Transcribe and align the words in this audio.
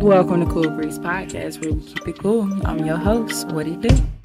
Welcome 0.00 0.40
to 0.40 0.50
Cool 0.50 0.70
Breeze 0.70 0.98
Podcast, 0.98 1.62
where 1.62 1.74
we 1.74 1.82
keep 1.82 2.08
it 2.08 2.18
cool. 2.20 2.48
I'm 2.66 2.86
your 2.86 2.96
host. 2.96 3.48
What 3.48 3.66
do 3.66 3.72
you 3.72 3.76
do? 3.76 4.19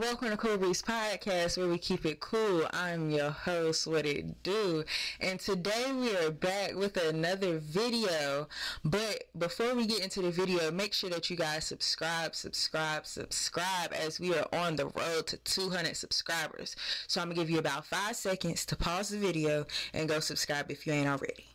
Welcome 0.00 0.30
to 0.30 0.36
Cool 0.36 0.58
Breeze 0.58 0.82
Podcast, 0.82 1.56
where 1.56 1.68
we 1.68 1.78
keep 1.78 2.04
it 2.04 2.18
cool. 2.18 2.66
I'm 2.72 3.10
your 3.10 3.30
host, 3.30 3.86
What 3.86 4.04
It 4.06 4.42
Do, 4.42 4.82
and 5.20 5.38
today 5.38 5.92
we 5.92 6.16
are 6.16 6.32
back 6.32 6.74
with 6.74 6.96
another 6.96 7.58
video. 7.58 8.48
But 8.84 9.24
before 9.38 9.76
we 9.76 9.86
get 9.86 10.00
into 10.00 10.20
the 10.20 10.32
video, 10.32 10.72
make 10.72 10.94
sure 10.94 11.10
that 11.10 11.30
you 11.30 11.36
guys 11.36 11.64
subscribe, 11.66 12.34
subscribe, 12.34 13.06
subscribe, 13.06 13.92
as 13.92 14.18
we 14.18 14.34
are 14.34 14.48
on 14.52 14.74
the 14.74 14.86
road 14.86 15.28
to 15.28 15.36
200 15.36 15.96
subscribers. 15.96 16.74
So, 17.06 17.20
I'm 17.20 17.28
gonna 17.28 17.36
give 17.36 17.50
you 17.50 17.60
about 17.60 17.86
five 17.86 18.16
seconds 18.16 18.66
to 18.66 18.76
pause 18.76 19.10
the 19.10 19.18
video 19.18 19.64
and 19.92 20.08
go 20.08 20.18
subscribe 20.18 20.72
if 20.72 20.88
you 20.88 20.92
ain't 20.92 21.08
already. 21.08 21.46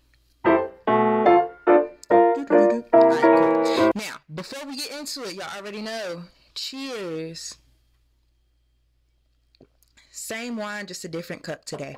Alright, 2.93 3.21
cool. 3.65 3.91
Now, 3.95 4.15
before 4.33 4.65
we 4.65 4.77
get 4.77 4.91
into 4.97 5.23
it, 5.23 5.33
y'all 5.33 5.57
already 5.57 5.81
know. 5.81 6.23
Cheers. 6.55 7.57
Same 10.19 10.57
wine, 10.57 10.85
just 10.85 11.05
a 11.05 11.07
different 11.07 11.43
cup 11.43 11.65
today. 11.65 11.97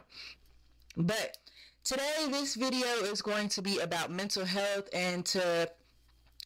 But 0.96 1.38
today, 1.84 2.28
this 2.30 2.56
video 2.56 2.88
is 3.04 3.22
going 3.22 3.50
to 3.50 3.62
be 3.62 3.80
about 3.80 4.12
mental 4.12 4.46
health 4.46 4.88
and 4.94 5.26
to 5.28 5.70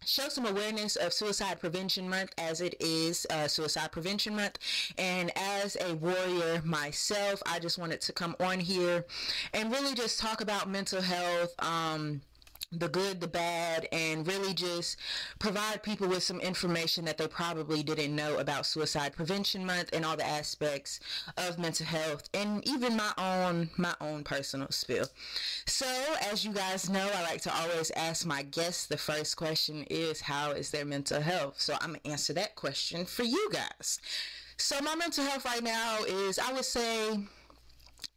show 0.05 0.29
some 0.29 0.45
awareness 0.45 0.95
of 0.95 1.11
Suicide 1.13 1.59
Prevention 1.59 2.09
Month 2.09 2.31
as 2.37 2.61
it 2.61 2.75
is 2.79 3.27
uh, 3.29 3.47
Suicide 3.47 3.91
Prevention 3.91 4.35
Month. 4.35 4.59
And 4.97 5.31
as 5.35 5.75
a 5.81 5.95
warrior 5.95 6.61
myself, 6.63 7.43
I 7.45 7.59
just 7.59 7.77
wanted 7.77 8.01
to 8.01 8.13
come 8.13 8.35
on 8.39 8.59
here 8.61 9.05
and 9.53 9.71
really 9.71 9.95
just 9.95 10.19
talk 10.19 10.41
about 10.41 10.69
mental 10.69 11.01
health. 11.01 11.53
Um, 11.59 12.21
the 12.71 12.87
good, 12.89 13.21
the 13.21 13.27
bad, 13.27 13.87
and 13.91 14.27
really 14.27 14.53
just 14.53 14.97
provide 15.39 15.83
people 15.83 16.07
with 16.07 16.23
some 16.23 16.39
information 16.39 17.05
that 17.05 17.17
they 17.17 17.27
probably 17.27 17.83
didn't 17.83 18.15
know 18.15 18.37
about 18.37 18.65
Suicide 18.65 19.13
Prevention 19.15 19.65
Month 19.65 19.89
and 19.93 20.05
all 20.05 20.17
the 20.17 20.27
aspects 20.27 20.99
of 21.37 21.59
mental 21.59 21.85
health, 21.85 22.29
and 22.33 22.67
even 22.67 22.95
my 22.95 23.11
own 23.17 23.69
my 23.77 23.95
own 24.01 24.23
personal 24.23 24.69
spill. 24.71 25.07
So, 25.65 25.87
as 26.31 26.45
you 26.45 26.51
guys 26.51 26.89
know, 26.89 27.09
I 27.13 27.21
like 27.23 27.41
to 27.41 27.55
always 27.55 27.91
ask 27.91 28.25
my 28.25 28.43
guests. 28.43 28.87
The 28.87 28.97
first 28.97 29.37
question 29.37 29.85
is, 29.89 30.21
"How 30.21 30.51
is 30.51 30.71
their 30.71 30.85
mental 30.85 31.21
health?" 31.21 31.55
So, 31.61 31.75
I'm 31.81 31.93
gonna 31.93 31.99
answer 32.05 32.33
that 32.33 32.55
question 32.55 33.05
for 33.05 33.23
you 33.23 33.49
guys. 33.51 33.99
So, 34.57 34.79
my 34.81 34.95
mental 34.95 35.25
health 35.25 35.45
right 35.45 35.63
now 35.63 36.03
is, 36.05 36.39
I 36.39 36.53
would 36.53 36.65
say 36.65 37.19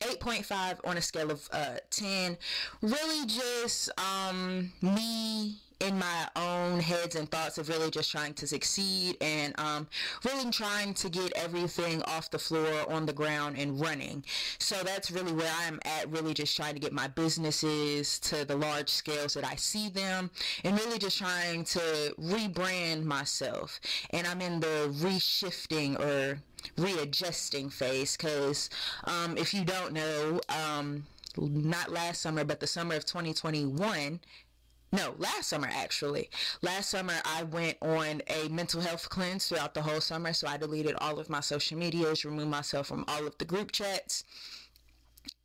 8.5 0.01 0.79
on 0.85 0.97
a 0.97 1.03
scale 1.03 1.31
of 1.31 1.49
uh, 1.53 1.77
10. 1.91 2.37
Really 2.83 3.27
just 3.27 3.91
um, 3.99 4.73
me 4.83 5.57
in 5.81 5.99
my 5.99 6.29
own 6.35 6.81
heads 6.81 7.15
and 7.15 7.31
thoughts 7.31 7.59
of 7.59 7.69
really 7.69 7.91
just 7.91 8.11
trying 8.11 8.35
to 8.35 8.47
succeed 8.47 9.17
and 9.21 9.59
um, 9.59 9.87
really 10.25 10.51
trying 10.51 10.93
to 10.95 11.09
get 11.09 11.33
everything 11.37 12.03
off 12.03 12.31
the 12.31 12.39
floor, 12.39 12.91
on 12.91 13.07
the 13.07 13.13
ground, 13.13 13.57
and 13.59 13.81
running. 13.81 14.25
So 14.59 14.77
that's 14.83 15.11
really 15.11 15.33
where 15.33 15.53
I'm 15.61 15.79
at, 15.85 16.11
really 16.11 16.35
just 16.35 16.57
trying 16.57 16.75
to 16.75 16.81
get 16.81 16.93
my 16.93 17.07
businesses 17.07 18.19
to 18.21 18.45
the 18.45 18.57
large 18.57 18.89
scales 18.89 19.35
that 19.35 19.45
I 19.45 19.55
see 19.55 19.89
them, 19.89 20.31
and 20.65 20.77
really 20.79 20.99
just 20.99 21.19
trying 21.19 21.65
to 21.65 22.15
rebrand 22.19 23.05
myself. 23.05 23.81
And 24.11 24.27
I'm 24.27 24.41
in 24.41 24.61
the 24.61 24.93
reshifting 24.99 25.99
or 26.01 26.41
readjusting 26.77 27.71
phase 27.71 28.17
because 28.17 28.69
um, 29.05 29.37
if 29.37 29.55
you 29.55 29.65
don't 29.65 29.93
know, 29.93 30.41
um, 30.49 31.07
not 31.37 31.91
last 31.91 32.23
summer, 32.23 32.45
but 32.45 32.61
the 32.61 32.67
summer 32.67 32.97
of 32.97 33.05
2021, 33.05 34.21
no, 34.93 35.15
last 35.19 35.49
summer 35.49 35.69
actually. 35.71 36.31
Last 36.63 36.91
summer 36.91 37.15
I 37.25 37.43
went 37.43 37.77
on 37.83 38.23
a 38.29 38.49
mental 38.49 38.81
health 38.81 39.09
cleanse 39.09 39.47
throughout 39.47 39.75
the 39.75 39.83
whole 39.83 40.01
summer. 40.01 40.33
So 40.33 40.49
I 40.49 40.57
deleted 40.57 40.95
all 40.99 41.19
of 41.19 41.29
my 41.29 41.41
social 41.41 41.79
medias, 41.79 42.25
removed 42.25 42.51
myself 42.51 42.87
from 42.87 43.05
all 43.09 43.27
of 43.27 43.37
the 43.39 43.45
group 43.45 43.73
chats 43.73 44.25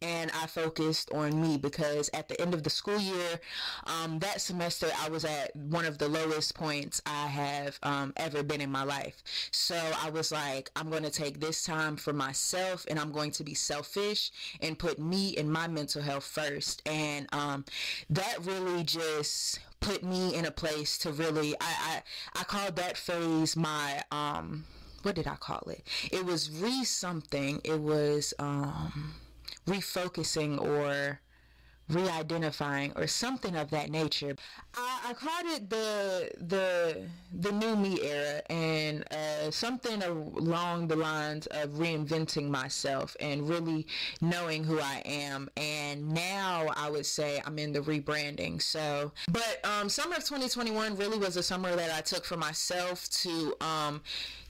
and 0.02 0.32
I 0.32 0.48
focused 0.48 1.12
on 1.12 1.42
me 1.42 1.58
because 1.58 2.10
at 2.14 2.28
the 2.28 2.40
end 2.42 2.54
of 2.54 2.64
the 2.64 2.70
school 2.70 3.00
year, 3.00 3.40
um, 3.86 4.20
that 4.20 4.42
semester 4.42 4.88
I 5.00 5.10
was 5.10 5.24
at 5.24 5.56
one 5.56 5.86
of 5.86 5.98
the 5.98 6.10
lowest 6.10 6.56
points 6.56 7.02
I 7.06 7.28
have 7.28 7.80
um, 7.84 8.14
ever 8.18 8.44
been 8.44 8.62
in 8.62 8.72
my 8.72 8.84
life. 8.84 9.24
So 9.52 9.76
I 9.76 10.10
was 10.10 10.32
like, 10.32 10.70
I'm 10.76 10.90
going 10.90 11.04
to 11.04 11.10
take 11.10 11.40
this 11.40 11.64
time 11.64 11.96
for 11.96 12.12
myself 12.12 12.86
and 12.90 13.00
I'm 13.00 13.12
going 13.12 13.32
to 13.32 13.44
be 13.44 13.54
selfish 13.54 14.32
and 14.62 14.78
put 14.78 15.00
me 15.00 15.36
and 15.38 15.52
my 15.52 15.68
mental 15.68 16.02
health 16.02 16.26
first. 16.26 16.82
And 16.88 17.28
um, 17.34 17.66
that 18.10 18.46
really 18.46 18.84
just 18.84 19.60
put 19.80 20.04
me 20.04 20.36
in 20.36 20.46
a 20.46 20.52
place 20.52 20.98
to 21.00 21.12
really, 21.12 21.56
I, 21.60 22.02
I, 22.36 22.42
I 22.42 22.44
called 22.44 22.76
that 22.78 22.98
phase 22.98 23.56
my, 23.56 24.02
um, 24.12 24.66
what 25.04 25.16
did 25.16 25.28
I 25.28 25.36
call 25.36 25.70
it? 25.70 25.86
It 26.12 26.26
was 26.26 26.50
re 26.50 26.84
something. 26.84 27.62
It 27.64 27.80
was, 27.80 28.34
um, 28.40 29.14
refocusing 29.66 30.60
or 30.60 31.20
re-identifying 31.90 32.94
or 32.96 33.08
something 33.08 33.56
of 33.56 33.70
that 33.72 33.90
nature. 33.90 34.36
I, 34.76 35.00
I 35.10 35.14
called 35.14 35.46
it 35.46 35.70
the 35.70 36.32
the 36.40 37.06
the 37.34 37.52
new 37.52 37.76
me 37.76 38.00
era 38.02 38.42
and 38.50 39.04
uh, 39.12 39.52
something 39.52 40.02
along 40.04 40.88
the 40.88 40.96
lines 40.96 41.48
of 41.48 41.72
reinventing 41.72 42.50
myself 42.50 43.16
and 43.20 43.50
really 43.50 43.88
knowing 44.22 44.64
who 44.64 44.80
I 44.80 45.02
am. 45.06 45.50
And 45.58 46.10
now 46.10 46.68
I 46.76 46.90
would 46.90 47.06
say 47.06 47.42
I'm 47.46 47.58
in 47.60 47.74
the 47.74 47.82
rebranding. 47.82 48.62
So, 48.62 49.12
but 49.32 49.60
um, 49.64 49.90
summer 49.90 50.16
of 50.16 50.24
2021 50.24 50.96
really 50.96 51.18
was 51.18 51.38
a 51.38 51.44
summer 51.44 51.76
that 51.76 51.92
I 51.94 52.02
took 52.02 52.24
for 52.24 52.38
myself 52.38 53.10
to 53.10 53.56
um, 53.62 54.02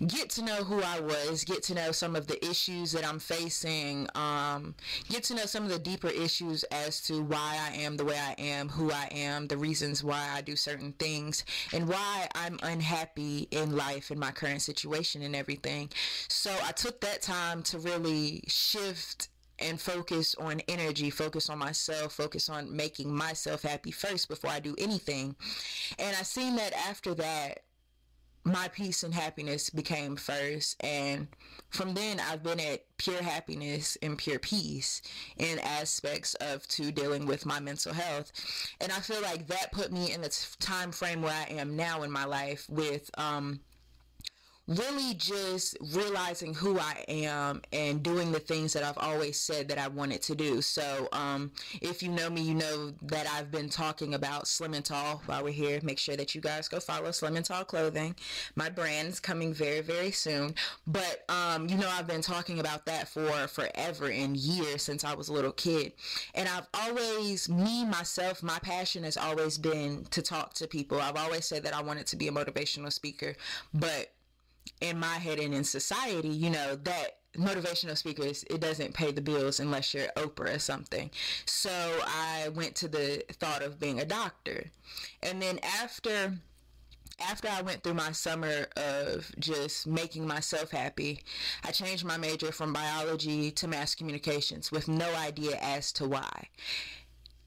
get 0.06 0.30
to 0.32 0.44
know 0.44 0.64
who 0.64 0.82
I 0.82 1.00
was, 1.00 1.44
get 1.44 1.64
to 1.64 1.74
know 1.74 1.92
some 1.92 2.16
of 2.16 2.28
the 2.28 2.44
issues 2.46 2.92
that 2.92 3.06
I'm 3.06 3.20
facing, 3.20 4.08
um, 4.16 4.76
get 5.10 5.24
to 5.26 5.36
know 5.36 5.46
some 5.46 5.64
of 5.64 5.70
the 5.70 5.80
deeper 5.80 6.10
issues 6.10 6.64
as 6.66 7.02
to 7.02 7.23
why 7.24 7.58
I 7.60 7.76
am 7.78 7.98
the 7.98 8.06
way 8.06 8.18
I 8.18 8.36
am, 8.40 8.70
who 8.70 8.92
I 8.92 9.08
am, 9.12 9.48
the 9.48 9.58
reasons 9.58 10.04
why 10.04 10.30
I 10.34 10.42
do 10.42 10.56
certain 10.56 10.94
things, 10.94 11.44
and 11.74 11.88
why 11.88 12.28
I'm 12.36 12.60
unhappy 12.64 13.48
in 13.52 13.76
life 13.76 14.12
in 14.12 14.20
my 14.20 14.32
current 14.32 14.62
situation 14.62 15.22
and 15.22 15.36
everything. 15.36 15.90
So 16.28 16.56
I 16.64 16.72
took 16.72 17.02
that 17.02 17.22
time 17.22 17.64
to 17.64 17.80
really 17.80 18.44
shift 18.48 19.30
and 19.60 19.80
focus 19.80 20.36
on 20.36 20.62
energy, 20.68 21.10
focus 21.10 21.50
on 21.50 21.58
myself, 21.60 22.14
focus 22.14 22.50
on 22.50 22.76
making 22.76 23.16
myself 23.16 23.62
happy 23.62 23.92
first 23.92 24.28
before 24.28 24.50
I 24.50 24.60
do 24.60 24.76
anything. 24.78 25.36
And 26.00 26.16
I 26.16 26.24
seen 26.24 26.56
that 26.58 26.74
after 26.74 27.14
that, 27.16 27.60
my 28.46 28.68
peace 28.70 29.04
and 29.04 29.14
happiness 29.14 29.70
became 29.70 30.16
first 30.16 30.76
and 30.84 31.28
from 31.70 31.94
then 31.94 32.20
i've 32.20 32.44
been 32.44 32.60
at 32.60 32.84
pure 32.98 33.24
happiness 33.24 33.98
and 34.02 34.18
pure 34.18 34.40
peace 34.40 35.02
in 35.38 35.60
aspects 35.60 36.34
of 36.36 36.68
to 36.68 36.92
dealing 36.92 37.26
with 37.26 37.46
my 37.46 37.60
mental 37.60 37.94
health. 37.94 38.32
And 38.82 38.92
i 38.92 39.00
feel 39.00 39.22
like 39.22 39.48
that 39.48 39.72
put 39.72 39.92
me 39.92 40.12
in 40.12 40.22
the 40.22 40.46
time 40.60 40.92
frame 40.92 41.22
where 41.22 41.34
i 41.34 41.54
am 41.54 41.76
now 41.76 42.04
in 42.04 42.12
my 42.12 42.26
life 42.26 42.66
with 42.70 43.10
um 43.18 43.62
really 44.68 45.14
just 45.16 45.78
realizing 45.94 46.54
who 46.54 46.80
I 46.80 47.04
am 47.10 47.62
and 47.74 48.02
doing 48.02 48.32
the 48.32 48.40
things 48.40 48.72
that 48.74 48.84
I've 48.84 48.98
always 48.98 49.38
said 49.38 49.68
that 49.68 49.78
I 49.78 49.90
wanted 49.90 50.22
to 50.24 50.36
do. 50.36 50.62
So, 50.62 51.10
um, 51.12 51.52
if 51.82 52.02
you 52.02 52.10
know 52.10 52.30
me, 52.30 52.42
you 52.42 52.56
know 52.56 52.94
that 53.04 53.28
I've 53.28 53.52
been 53.52 53.70
talking 53.70 54.14
about 54.14 54.48
Slim 54.48 54.74
and 54.74 54.86
Tall 54.86 55.22
while 55.26 55.44
we're 55.44 55.52
here. 55.52 55.80
Make 55.84 56.00
sure 56.00 56.16
that 56.16 56.34
you 56.34 56.40
guys 56.40 56.70
go 56.70 56.80
follow 56.80 57.12
Slim 57.12 57.36
and 57.36 57.46
Tall 57.46 57.66
Clothing. 57.66 58.16
My 58.56 58.70
brand 58.70 59.10
is 59.10 59.20
coming 59.20 59.54
very, 59.54 59.82
very 59.82 60.12
soon. 60.12 60.56
But, 60.88 61.30
um, 61.30 61.68
you 61.68 61.76
know, 61.76 61.90
I've 61.90 62.08
been 62.08 62.22
talking 62.22 62.60
about 62.60 62.86
that 62.86 63.10
for 63.10 63.48
forever 63.48 64.10
and 64.10 64.38
years 64.38 64.82
since 64.82 65.04
I 65.04 65.14
was 65.14 65.28
a 65.28 65.34
little 65.34 65.52
kid. 65.52 65.92
And 66.36 66.48
I've 66.48 66.68
always, 66.74 67.50
me, 67.50 67.84
myself, 67.86 68.42
my 68.42 68.60
passion 68.60 69.04
has 69.04 69.18
always 69.18 69.58
been 69.58 70.06
to 70.12 70.22
talk 70.22 70.54
to 70.56 70.68
people. 70.68 71.02
I've 71.02 71.18
always 71.18 71.46
said 71.46 71.64
that 71.64 71.76
I 71.76 71.82
wanted 71.82 72.08
to 72.08 72.16
be 72.16 72.30
a 72.30 72.32
motivational 72.32 72.92
speaker, 72.92 73.36
but 73.74 74.14
in 74.84 75.00
my 75.00 75.16
head 75.16 75.40
and 75.40 75.54
in 75.54 75.64
society, 75.64 76.28
you 76.28 76.50
know, 76.50 76.76
that 76.76 77.20
motivational 77.38 77.98
speakers, 77.98 78.44
it 78.50 78.60
doesn't 78.60 78.94
pay 78.94 79.12
the 79.12 79.22
bills 79.22 79.62
unless 79.62 79.94
you're 79.94 80.08
Oprah 80.18 80.56
or 80.56 80.60
something. 80.60 81.10
So 81.46 81.72
I 82.06 82.50
went 82.50 82.76
to 82.76 82.90
the 82.90 83.24
thought 83.40 83.64
of 83.64 83.80
being 83.80 84.02
a 84.02 84.06
doctor. 84.06 84.66
And 85.24 85.42
then 85.42 85.60
after 85.82 86.34
after 87.30 87.48
I 87.48 87.62
went 87.62 87.84
through 87.84 87.94
my 87.94 88.12
summer 88.12 88.66
of 88.76 89.32
just 89.40 89.88
making 89.88 90.28
myself 90.28 90.72
happy, 90.72 91.24
I 91.64 91.72
changed 91.72 92.04
my 92.04 92.18
major 92.18 92.52
from 92.52 92.74
biology 92.74 93.52
to 93.52 93.68
mass 93.68 93.96
communications 93.96 94.72
with 94.72 94.88
no 94.90 95.14
idea 95.16 95.58
as 95.62 95.94
to 95.94 96.08
why. 96.08 96.48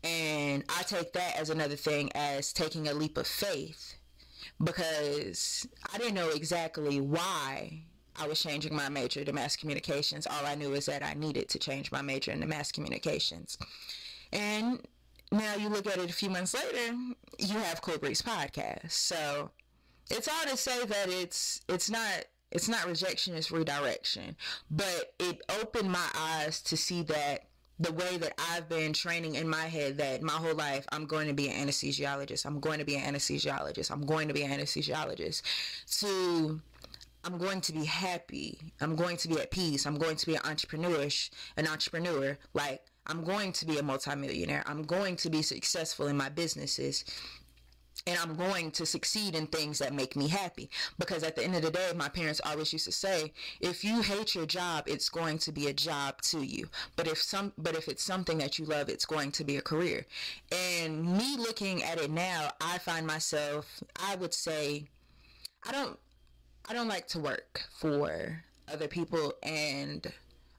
And 0.05 0.65
I 0.69 0.85
take 0.85 1.13
that 1.15 1.37
as 1.37 1.51
another 1.51 1.77
thing 1.77 2.11
as 2.15 2.53
taking 2.53 2.89
a 2.89 2.95
leap 2.95 3.19
of 3.19 3.27
faith 3.27 3.97
because 4.63 5.67
I 5.93 5.99
didn't 5.99 6.15
know 6.15 6.31
exactly 6.31 7.01
why 7.01 7.83
I 8.19 8.27
was 8.27 8.41
changing 8.41 8.75
my 8.75 8.89
major 8.89 9.25
to 9.25 9.33
mass 9.33 9.57
communications. 9.57 10.27
All 10.27 10.47
I 10.47 10.55
knew 10.55 10.73
is 10.73 10.87
that 10.87 11.03
I 11.03 11.15
needed 11.15 11.49
to 11.51 11.59
change 11.59 11.93
my 11.93 12.03
major 12.03 12.31
into 12.33 12.47
mass 12.47 12.73
communications. 12.73 13.59
And 14.33 14.81
now 15.31 15.57
you 15.57 15.69
look 15.69 15.87
at 15.87 15.99
it 15.99 16.11
a 16.11 16.15
few 16.15 16.31
months 16.31 16.55
later, 16.55 16.95
you 17.39 17.59
have 17.59 17.83
Cool 17.83 17.99
Breeze 17.99 18.23
podcast. 18.23 18.91
So 18.91 19.51
it's 20.11 20.29
all 20.29 20.51
to 20.51 20.57
say 20.57 20.85
that 20.87 21.09
it's 21.09 21.61
it's 21.69 21.91
not 21.91 22.25
it's 22.53 22.69
not 22.69 22.87
rejection, 22.87 23.35
it's 23.35 23.51
redirection. 23.51 24.37
But 24.71 25.15
it 25.19 25.41
opened 25.61 25.91
my 25.91 26.09
eyes 26.15 26.63
to 26.63 26.77
see 26.77 27.03
that 27.03 27.46
the 27.79 27.93
way 27.93 28.17
that 28.17 28.33
I've 28.51 28.69
been 28.69 28.93
training 28.93 29.35
in 29.35 29.49
my 29.49 29.67
head 29.67 29.99
that 29.99 30.23
my 30.23 30.33
whole 30.33 30.55
life 30.55 30.87
I'm 30.93 31.07
going 31.07 31.29
to 31.29 31.35
be 31.35 31.49
an 31.49 31.69
anesthesiologist. 31.69 32.47
I'm 32.47 32.61
going 32.61 32.79
to 32.79 32.85
be 32.85 32.97
an 32.97 33.15
anesthesiologist. 33.15 33.91
I'm 33.91 34.07
going 34.07 34.29
to 34.29 34.35
be 34.35 34.43
an 34.43 34.59
anesthesiologist. 34.59 35.43
To 36.01 36.61
I'm 37.25 37.39
going 37.39 37.61
to 37.63 37.73
be 37.73 37.85
happy. 37.85 38.73
I'm 38.81 38.95
going 38.95 39.17
to 39.19 39.29
be 39.29 39.39
at 39.41 39.51
peace. 39.51 39.85
I'm 39.85 39.99
going 39.99 40.17
to 40.17 40.27
be 40.27 40.37
an 40.37 40.43
entrepreneur, 40.45 41.09
an 41.57 41.67
entrepreneur. 41.67 42.39
Like 42.55 42.83
I'm 43.07 43.25
going 43.25 43.53
to 43.53 43.67
be 43.67 43.79
a 43.79 43.83
multimillionaire. 43.83 44.63
I'm 44.67 44.83
going 44.83 45.17
to 45.17 45.31
be 45.31 45.43
successful 45.43 46.07
in 46.07 46.17
my 46.17 46.29
businesses 46.29 47.05
and 48.07 48.19
I'm 48.19 48.37
going 48.37 48.71
to 48.73 48.87
succeed 48.87 49.35
in 49.35 49.47
things 49.47 49.79
that 49.79 49.93
make 49.93 50.15
me 50.17 50.29
happy. 50.29 50.71
Because 50.99 51.23
at 51.23 51.35
the 51.35 51.45
end 51.45 51.57
of 51.57 51.63
the 51.63 51.71
day, 51.71 51.91
my 51.97 52.09
parents 52.09 52.41
always 52.45 52.73
used 52.73 52.85
to 52.85 52.93
say, 52.93 53.33
if 53.61 53.85
you 53.85 54.01
hate 54.01 54.35
your 54.35 54.47
job, 54.47 54.85
it's 54.87 55.09
going 55.09 55.39
to 55.39 55.53
be 55.53 55.67
a 55.67 55.73
job 55.73 56.23
to 56.23 56.45
you. 56.45 56.69
But 56.95 57.09
if 57.09 57.21
some, 57.21 57.53
but 57.59 57.75
if 57.75 57.89
it's 57.89 58.05
something 58.05 58.39
that 58.39 58.59
you 58.59 58.65
love, 58.65 58.89
it's 58.89 59.07
going 59.07 59.33
to 59.33 59.45
be 59.45 59.57
a 59.57 59.63
career. 59.63 60.07
And 60.53 61.05
me 61.05 61.37
looking 61.37 61.83
at 61.83 62.01
it 62.01 62.11
now, 62.11 62.51
I 62.61 62.79
find 62.79 63.07
myself, 63.07 63.83
I 63.97 64.17
would 64.17 64.35
say, 64.35 64.85
I 65.67 65.73
don't, 65.73 65.99
I 66.69 66.73
don't 66.73 66.89
like 66.89 67.09
to 67.09 67.19
work 67.19 67.63
for 67.79 68.43
other 68.69 68.89
people 68.89 69.33
and 69.43 70.13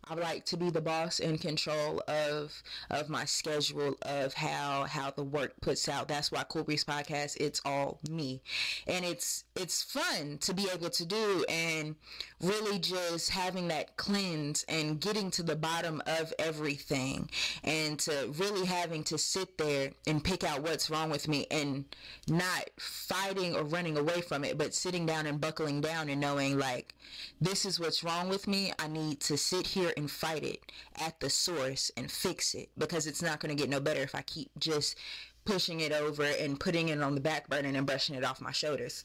I 0.09 0.13
like 0.15 0.45
to 0.45 0.57
be 0.57 0.69
the 0.69 0.81
boss 0.81 1.19
in 1.19 1.37
control 1.37 2.01
of 2.07 2.63
of 2.89 3.09
my 3.09 3.25
schedule 3.25 3.95
of 4.03 4.33
how 4.33 4.85
how 4.85 5.11
the 5.11 5.23
work 5.23 5.53
puts 5.61 5.89
out. 5.89 6.07
That's 6.07 6.31
why 6.31 6.43
Cool 6.43 6.63
Breeze 6.63 6.85
Podcast 6.85 7.37
it's 7.39 7.61
all 7.65 7.99
me, 8.09 8.41
and 8.85 9.03
it's 9.03 9.43
it's 9.55 9.83
fun 9.83 10.37
to 10.39 10.53
be 10.53 10.67
able 10.73 10.89
to 10.91 11.05
do 11.05 11.43
and 11.49 11.95
really 12.41 12.79
just 12.79 13.31
having 13.31 13.67
that 13.69 13.97
cleanse 13.97 14.63
and 14.69 14.99
getting 14.99 15.31
to 15.31 15.43
the 15.43 15.55
bottom 15.55 16.01
of 16.05 16.33
everything 16.39 17.29
and 17.63 17.99
to 17.99 18.31
really 18.37 18.65
having 18.65 19.03
to 19.03 19.17
sit 19.17 19.57
there 19.57 19.91
and 20.05 20.23
pick 20.23 20.43
out 20.43 20.61
what's 20.61 20.89
wrong 20.89 21.09
with 21.09 21.27
me 21.27 21.47
and 21.49 21.85
not 22.27 22.69
fighting 22.79 23.55
or 23.55 23.63
running 23.63 23.97
away 23.97 24.21
from 24.21 24.43
it, 24.43 24.57
but 24.57 24.73
sitting 24.73 25.05
down 25.05 25.25
and 25.25 25.41
buckling 25.41 25.81
down 25.81 26.09
and 26.09 26.21
knowing 26.21 26.57
like 26.57 26.93
this 27.41 27.65
is 27.65 27.79
what's 27.79 28.03
wrong 28.03 28.29
with 28.29 28.47
me. 28.47 28.71
I 28.79 28.87
need 28.87 29.19
to 29.21 29.37
sit 29.37 29.67
here 29.67 29.93
and 29.97 30.09
fight 30.09 30.43
it 30.43 30.71
at 30.95 31.19
the 31.19 31.29
source 31.29 31.91
and 31.97 32.09
fix 32.09 32.53
it 32.53 32.69
because 32.77 33.07
it's 33.07 33.21
not 33.21 33.39
going 33.39 33.55
to 33.55 33.61
get 33.61 33.69
no 33.69 33.79
better 33.79 34.01
if 34.01 34.15
I 34.15 34.21
keep 34.21 34.49
just 34.57 34.95
pushing 35.43 35.79
it 35.79 35.91
over 35.91 36.23
and 36.23 36.59
putting 36.59 36.89
it 36.89 37.01
on 37.01 37.15
the 37.15 37.21
back 37.21 37.49
burner 37.49 37.69
and 37.69 37.87
brushing 37.87 38.15
it 38.15 38.23
off 38.23 38.39
my 38.39 38.51
shoulders. 38.51 39.03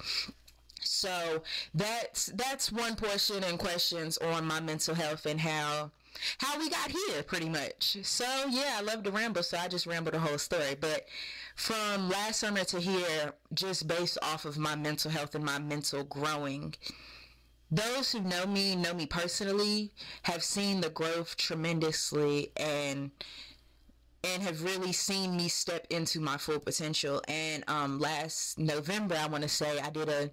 So 0.81 1.43
that's 1.75 2.27
that's 2.27 2.73
one 2.73 2.97
portion 2.97 3.45
and 3.45 3.59
questions 3.59 4.19
on 4.19 4.45
my 4.45 4.61
mental 4.61 4.95
health 4.95 5.27
and 5.27 5.41
how 5.41 5.91
how 6.39 6.59
we 6.59 6.69
got 6.69 6.91
here 6.91 7.23
pretty 7.23 7.49
much. 7.49 7.97
So 8.03 8.25
yeah, 8.49 8.75
I 8.77 8.83
love 8.83 9.03
to 9.05 9.11
ramble, 9.11 9.43
so 9.43 9.59
I 9.59 9.69
just 9.69 9.87
rambled 9.87 10.15
the 10.15 10.21
whole 10.21 10.39
story. 10.39 10.77
But 10.79 11.07
from 11.55 12.09
last 12.09 12.41
summer 12.41 12.65
to 12.65 12.81
here, 12.81 13.33
just 13.55 13.87
based 13.87 14.19
off 14.23 14.45
of 14.45 14.59
my 14.59 14.75
mental 14.75 15.11
health 15.11 15.35
and 15.35 15.45
my 15.45 15.59
mental 15.59 16.05
growing, 16.05 16.75
those 17.73 18.13
who 18.13 18.21
know 18.21 18.47
me, 18.47 18.77
know 18.77 18.93
me 18.93 19.07
personally, 19.07 19.91
have 20.25 20.45
seen 20.45 20.83
the 20.83 20.91
growth 20.91 21.37
tremendously 21.39 22.53
and 22.59 23.11
and 24.25 24.43
have 24.43 24.63
really 24.63 24.93
seen 24.93 25.37
me 25.37 25.49
step 25.49 25.85
into 25.91 26.21
my 26.21 26.37
full 26.37 26.61
potential. 26.61 27.21
And 27.27 27.65
um, 27.67 27.99
last 27.99 28.57
November, 28.57 29.17
I 29.19 29.27
want 29.27 29.43
to 29.43 29.49
say 29.49 29.81
I 29.81 29.91
did 29.91 30.09
a 30.09 30.31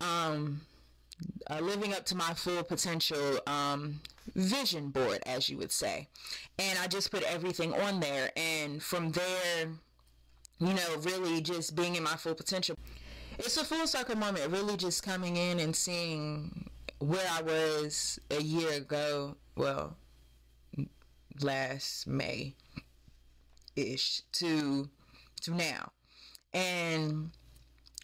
um, 0.00 0.60
living 1.60 1.94
up 1.94 2.04
to 2.06 2.14
my 2.14 2.32
full 2.34 2.62
potential 2.62 3.40
um, 3.48 4.00
vision 4.36 4.90
board, 4.90 5.20
as 5.26 5.48
you 5.48 5.56
would 5.56 5.72
say, 5.72 6.06
and 6.58 6.78
I 6.78 6.86
just 6.86 7.10
put 7.10 7.22
everything 7.24 7.72
on 7.74 7.98
there. 7.98 8.30
And 8.36 8.80
from 8.80 9.10
there, 9.10 9.68
you 10.60 10.74
know, 10.74 10.96
really 11.00 11.40
just 11.40 11.74
being 11.74 11.96
in 11.96 12.02
my 12.02 12.16
full 12.16 12.34
potential 12.34 12.76
it's 13.38 13.56
a 13.56 13.64
full 13.64 13.86
circle 13.86 14.16
moment. 14.16 14.50
Really, 14.50 14.76
just 14.76 15.02
coming 15.02 15.36
in 15.36 15.60
and 15.60 15.74
seeing 15.74 16.68
where 16.98 17.26
I 17.30 17.42
was 17.42 18.18
a 18.30 18.42
year 18.42 18.72
ago. 18.72 19.36
Well, 19.56 19.96
last 21.40 22.06
May 22.06 22.54
ish 23.74 24.22
to 24.32 24.88
to 25.42 25.54
now, 25.54 25.92
and 26.54 27.30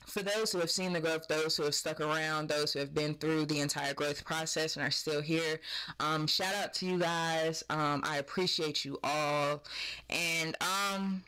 for 0.06 0.22
those 0.22 0.52
who 0.52 0.58
have 0.58 0.70
seen 0.70 0.92
the 0.92 1.00
growth, 1.00 1.26
those 1.28 1.56
who 1.56 1.62
have 1.62 1.74
stuck 1.74 2.00
around, 2.00 2.48
those 2.48 2.72
who 2.72 2.80
have 2.80 2.92
been 2.92 3.14
through 3.14 3.46
the 3.46 3.60
entire 3.60 3.94
growth 3.94 4.24
process 4.24 4.76
and 4.76 4.84
are 4.84 4.90
still 4.90 5.22
here, 5.22 5.58
um, 6.00 6.26
shout 6.26 6.54
out 6.54 6.74
to 6.74 6.86
you 6.86 6.98
guys. 6.98 7.64
Um, 7.70 8.02
I 8.04 8.18
appreciate 8.18 8.84
you 8.84 8.98
all, 9.02 9.64
and 10.10 10.54
um, 10.60 11.22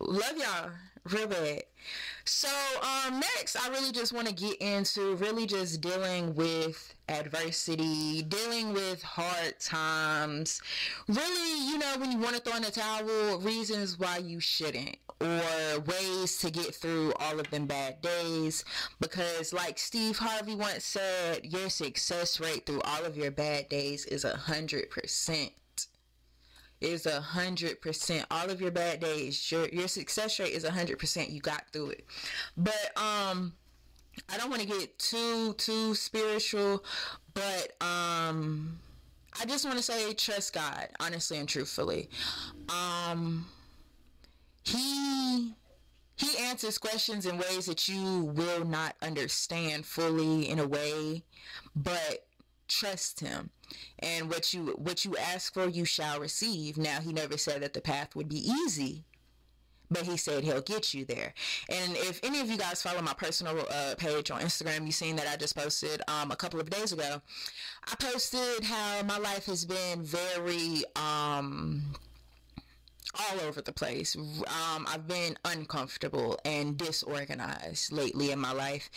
love 0.00 0.36
y'all 0.36 0.70
real 1.12 1.26
bad. 1.26 1.62
So 2.24 2.48
um, 2.82 3.20
next, 3.20 3.56
I 3.56 3.68
really 3.68 3.92
just 3.92 4.12
want 4.12 4.28
to 4.28 4.34
get 4.34 4.60
into 4.60 5.14
really 5.16 5.46
just 5.46 5.80
dealing 5.80 6.34
with 6.34 6.94
adversity, 7.08 8.22
dealing 8.22 8.72
with 8.72 9.02
hard 9.02 9.58
times. 9.60 10.60
Really, 11.08 11.70
you 11.70 11.78
know, 11.78 11.94
when 11.98 12.12
you 12.12 12.18
want 12.18 12.36
to 12.36 12.42
throw 12.42 12.56
in 12.56 12.62
the 12.62 12.70
towel, 12.70 13.38
reasons 13.38 13.98
why 13.98 14.18
you 14.18 14.40
shouldn't, 14.40 14.96
or 15.20 15.80
ways 15.80 16.38
to 16.38 16.50
get 16.50 16.74
through 16.74 17.14
all 17.18 17.40
of 17.40 17.50
them 17.50 17.66
bad 17.66 18.02
days. 18.02 18.64
Because, 19.00 19.52
like 19.52 19.78
Steve 19.78 20.18
Harvey 20.18 20.54
once 20.54 20.84
said, 20.84 21.46
your 21.46 21.70
success 21.70 22.40
rate 22.40 22.66
through 22.66 22.82
all 22.82 23.04
of 23.04 23.16
your 23.16 23.30
bad 23.30 23.68
days 23.70 24.04
is 24.06 24.24
a 24.24 24.36
hundred 24.36 24.90
percent 24.90 25.52
is 26.80 27.06
a 27.06 27.20
hundred 27.20 27.80
percent. 27.80 28.26
All 28.30 28.50
of 28.50 28.60
your 28.60 28.70
bad 28.70 29.00
days, 29.00 29.50
your 29.50 29.68
your 29.68 29.88
success 29.88 30.38
rate 30.38 30.52
is 30.52 30.64
a 30.64 30.70
hundred 30.70 30.98
percent. 30.98 31.30
You 31.30 31.40
got 31.40 31.64
through 31.72 31.90
it. 31.90 32.04
But 32.56 32.92
um 32.96 33.54
I 34.28 34.36
don't 34.36 34.50
want 34.50 34.62
to 34.62 34.68
get 34.68 34.98
too 34.98 35.54
too 35.54 35.94
spiritual, 35.94 36.84
but 37.34 37.72
um 37.80 38.78
I 39.40 39.44
just 39.44 39.64
want 39.64 39.76
to 39.76 39.82
say 39.82 40.12
trust 40.14 40.52
God, 40.54 40.88
honestly 41.00 41.38
and 41.38 41.48
truthfully. 41.48 42.08
Um 42.68 43.46
he 44.64 45.54
he 46.16 46.36
answers 46.38 46.78
questions 46.78 47.26
in 47.26 47.38
ways 47.38 47.66
that 47.66 47.88
you 47.88 48.24
will 48.34 48.64
not 48.64 48.96
understand 49.02 49.86
fully 49.86 50.48
in 50.48 50.58
a 50.58 50.66
way, 50.66 51.22
but 51.76 52.27
trust 52.68 53.20
him 53.20 53.50
and 53.98 54.28
what 54.30 54.52
you 54.54 54.74
what 54.78 55.04
you 55.04 55.16
ask 55.16 55.52
for 55.52 55.68
you 55.68 55.84
shall 55.84 56.20
receive 56.20 56.78
now 56.78 57.00
he 57.00 57.12
never 57.12 57.36
said 57.36 57.62
that 57.62 57.74
the 57.74 57.80
path 57.80 58.14
would 58.14 58.28
be 58.28 58.48
easy 58.48 59.04
but 59.90 60.02
he 60.02 60.16
said 60.16 60.44
he'll 60.44 60.60
get 60.60 60.92
you 60.94 61.04
there. 61.04 61.32
And 61.68 61.96
if 61.96 62.20
any 62.22 62.40
of 62.40 62.50
you 62.50 62.56
guys 62.56 62.82
follow 62.82 63.00
my 63.02 63.14
personal 63.14 63.64
uh, 63.70 63.94
page 63.96 64.30
on 64.30 64.40
Instagram, 64.40 64.84
you've 64.84 64.94
seen 64.94 65.16
that 65.16 65.26
I 65.26 65.36
just 65.36 65.56
posted 65.56 66.02
um, 66.08 66.30
a 66.30 66.36
couple 66.36 66.60
of 66.60 66.70
days 66.70 66.92
ago. 66.92 67.20
I 67.90 67.94
posted 67.96 68.64
how 68.64 69.02
my 69.04 69.18
life 69.18 69.46
has 69.46 69.64
been 69.64 70.02
very 70.02 70.84
um, 70.96 71.82
all 73.14 73.40
over 73.40 73.60
the 73.60 73.72
place. 73.72 74.16
Um, 74.16 74.86
I've 74.88 75.06
been 75.06 75.36
uncomfortable 75.44 76.38
and 76.44 76.76
disorganized 76.76 77.92
lately 77.92 78.30
in 78.32 78.38
my 78.38 78.52
life, 78.52 78.90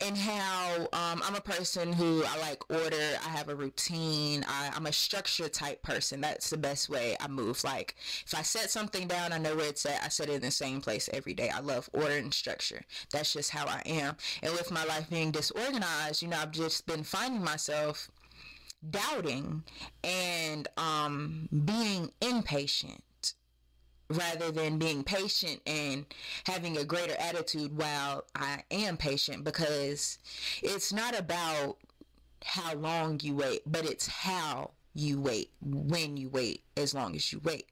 and 0.00 0.16
how 0.16 0.88
um, 0.92 1.22
I'm 1.24 1.34
a 1.34 1.40
person 1.40 1.92
who 1.92 2.24
I 2.26 2.38
like 2.38 2.70
order. 2.70 3.18
I 3.24 3.28
have 3.28 3.48
a 3.48 3.54
routine. 3.54 4.44
I, 4.46 4.70
I'm 4.74 4.86
a 4.86 4.92
structure 4.92 5.48
type 5.48 5.82
person. 5.82 6.20
That's 6.20 6.50
the 6.50 6.56
best 6.56 6.88
way 6.88 7.16
I 7.20 7.28
move. 7.28 7.62
Like 7.64 7.96
if 8.26 8.34
I 8.34 8.42
set 8.42 8.70
something 8.70 9.06
down, 9.08 9.32
I 9.32 9.38
know 9.38 9.56
where 9.56 9.68
it's 9.68 9.86
at. 9.86 10.02
I 10.04 10.08
set 10.08 10.28
it 10.28 10.34
in 10.34 10.42
the 10.42 10.50
same 10.50 10.80
place 10.80 11.08
every 11.12 11.34
day. 11.34 11.48
I 11.48 11.60
love 11.60 11.88
order 11.92 12.16
and 12.16 12.32
structure. 12.32 12.82
That's 13.12 13.32
just 13.32 13.50
how 13.50 13.66
I 13.66 13.82
am. 13.86 14.16
And 14.42 14.52
with 14.52 14.70
my 14.70 14.84
life 14.84 15.08
being 15.10 15.30
disorganized, 15.30 16.22
you 16.22 16.28
know, 16.28 16.38
I've 16.38 16.50
just 16.50 16.86
been 16.86 17.04
finding 17.04 17.42
myself 17.42 18.10
doubting 18.90 19.62
and 20.02 20.68
um, 20.76 21.48
being 21.64 22.10
impatient 22.20 23.03
rather 24.10 24.50
than 24.50 24.78
being 24.78 25.02
patient 25.02 25.60
and 25.66 26.04
having 26.46 26.76
a 26.76 26.84
greater 26.84 27.16
attitude 27.18 27.76
while 27.76 28.24
I 28.34 28.62
am 28.70 28.96
patient 28.96 29.44
because 29.44 30.18
it's 30.62 30.92
not 30.92 31.18
about 31.18 31.78
how 32.44 32.74
long 32.74 33.18
you 33.22 33.34
wait, 33.34 33.62
but 33.66 33.84
it's 33.84 34.06
how 34.06 34.72
you 34.94 35.20
wait, 35.20 35.50
when 35.62 36.16
you 36.16 36.28
wait, 36.28 36.62
as 36.76 36.94
long 36.94 37.16
as 37.16 37.32
you 37.32 37.40
wait. 37.42 37.66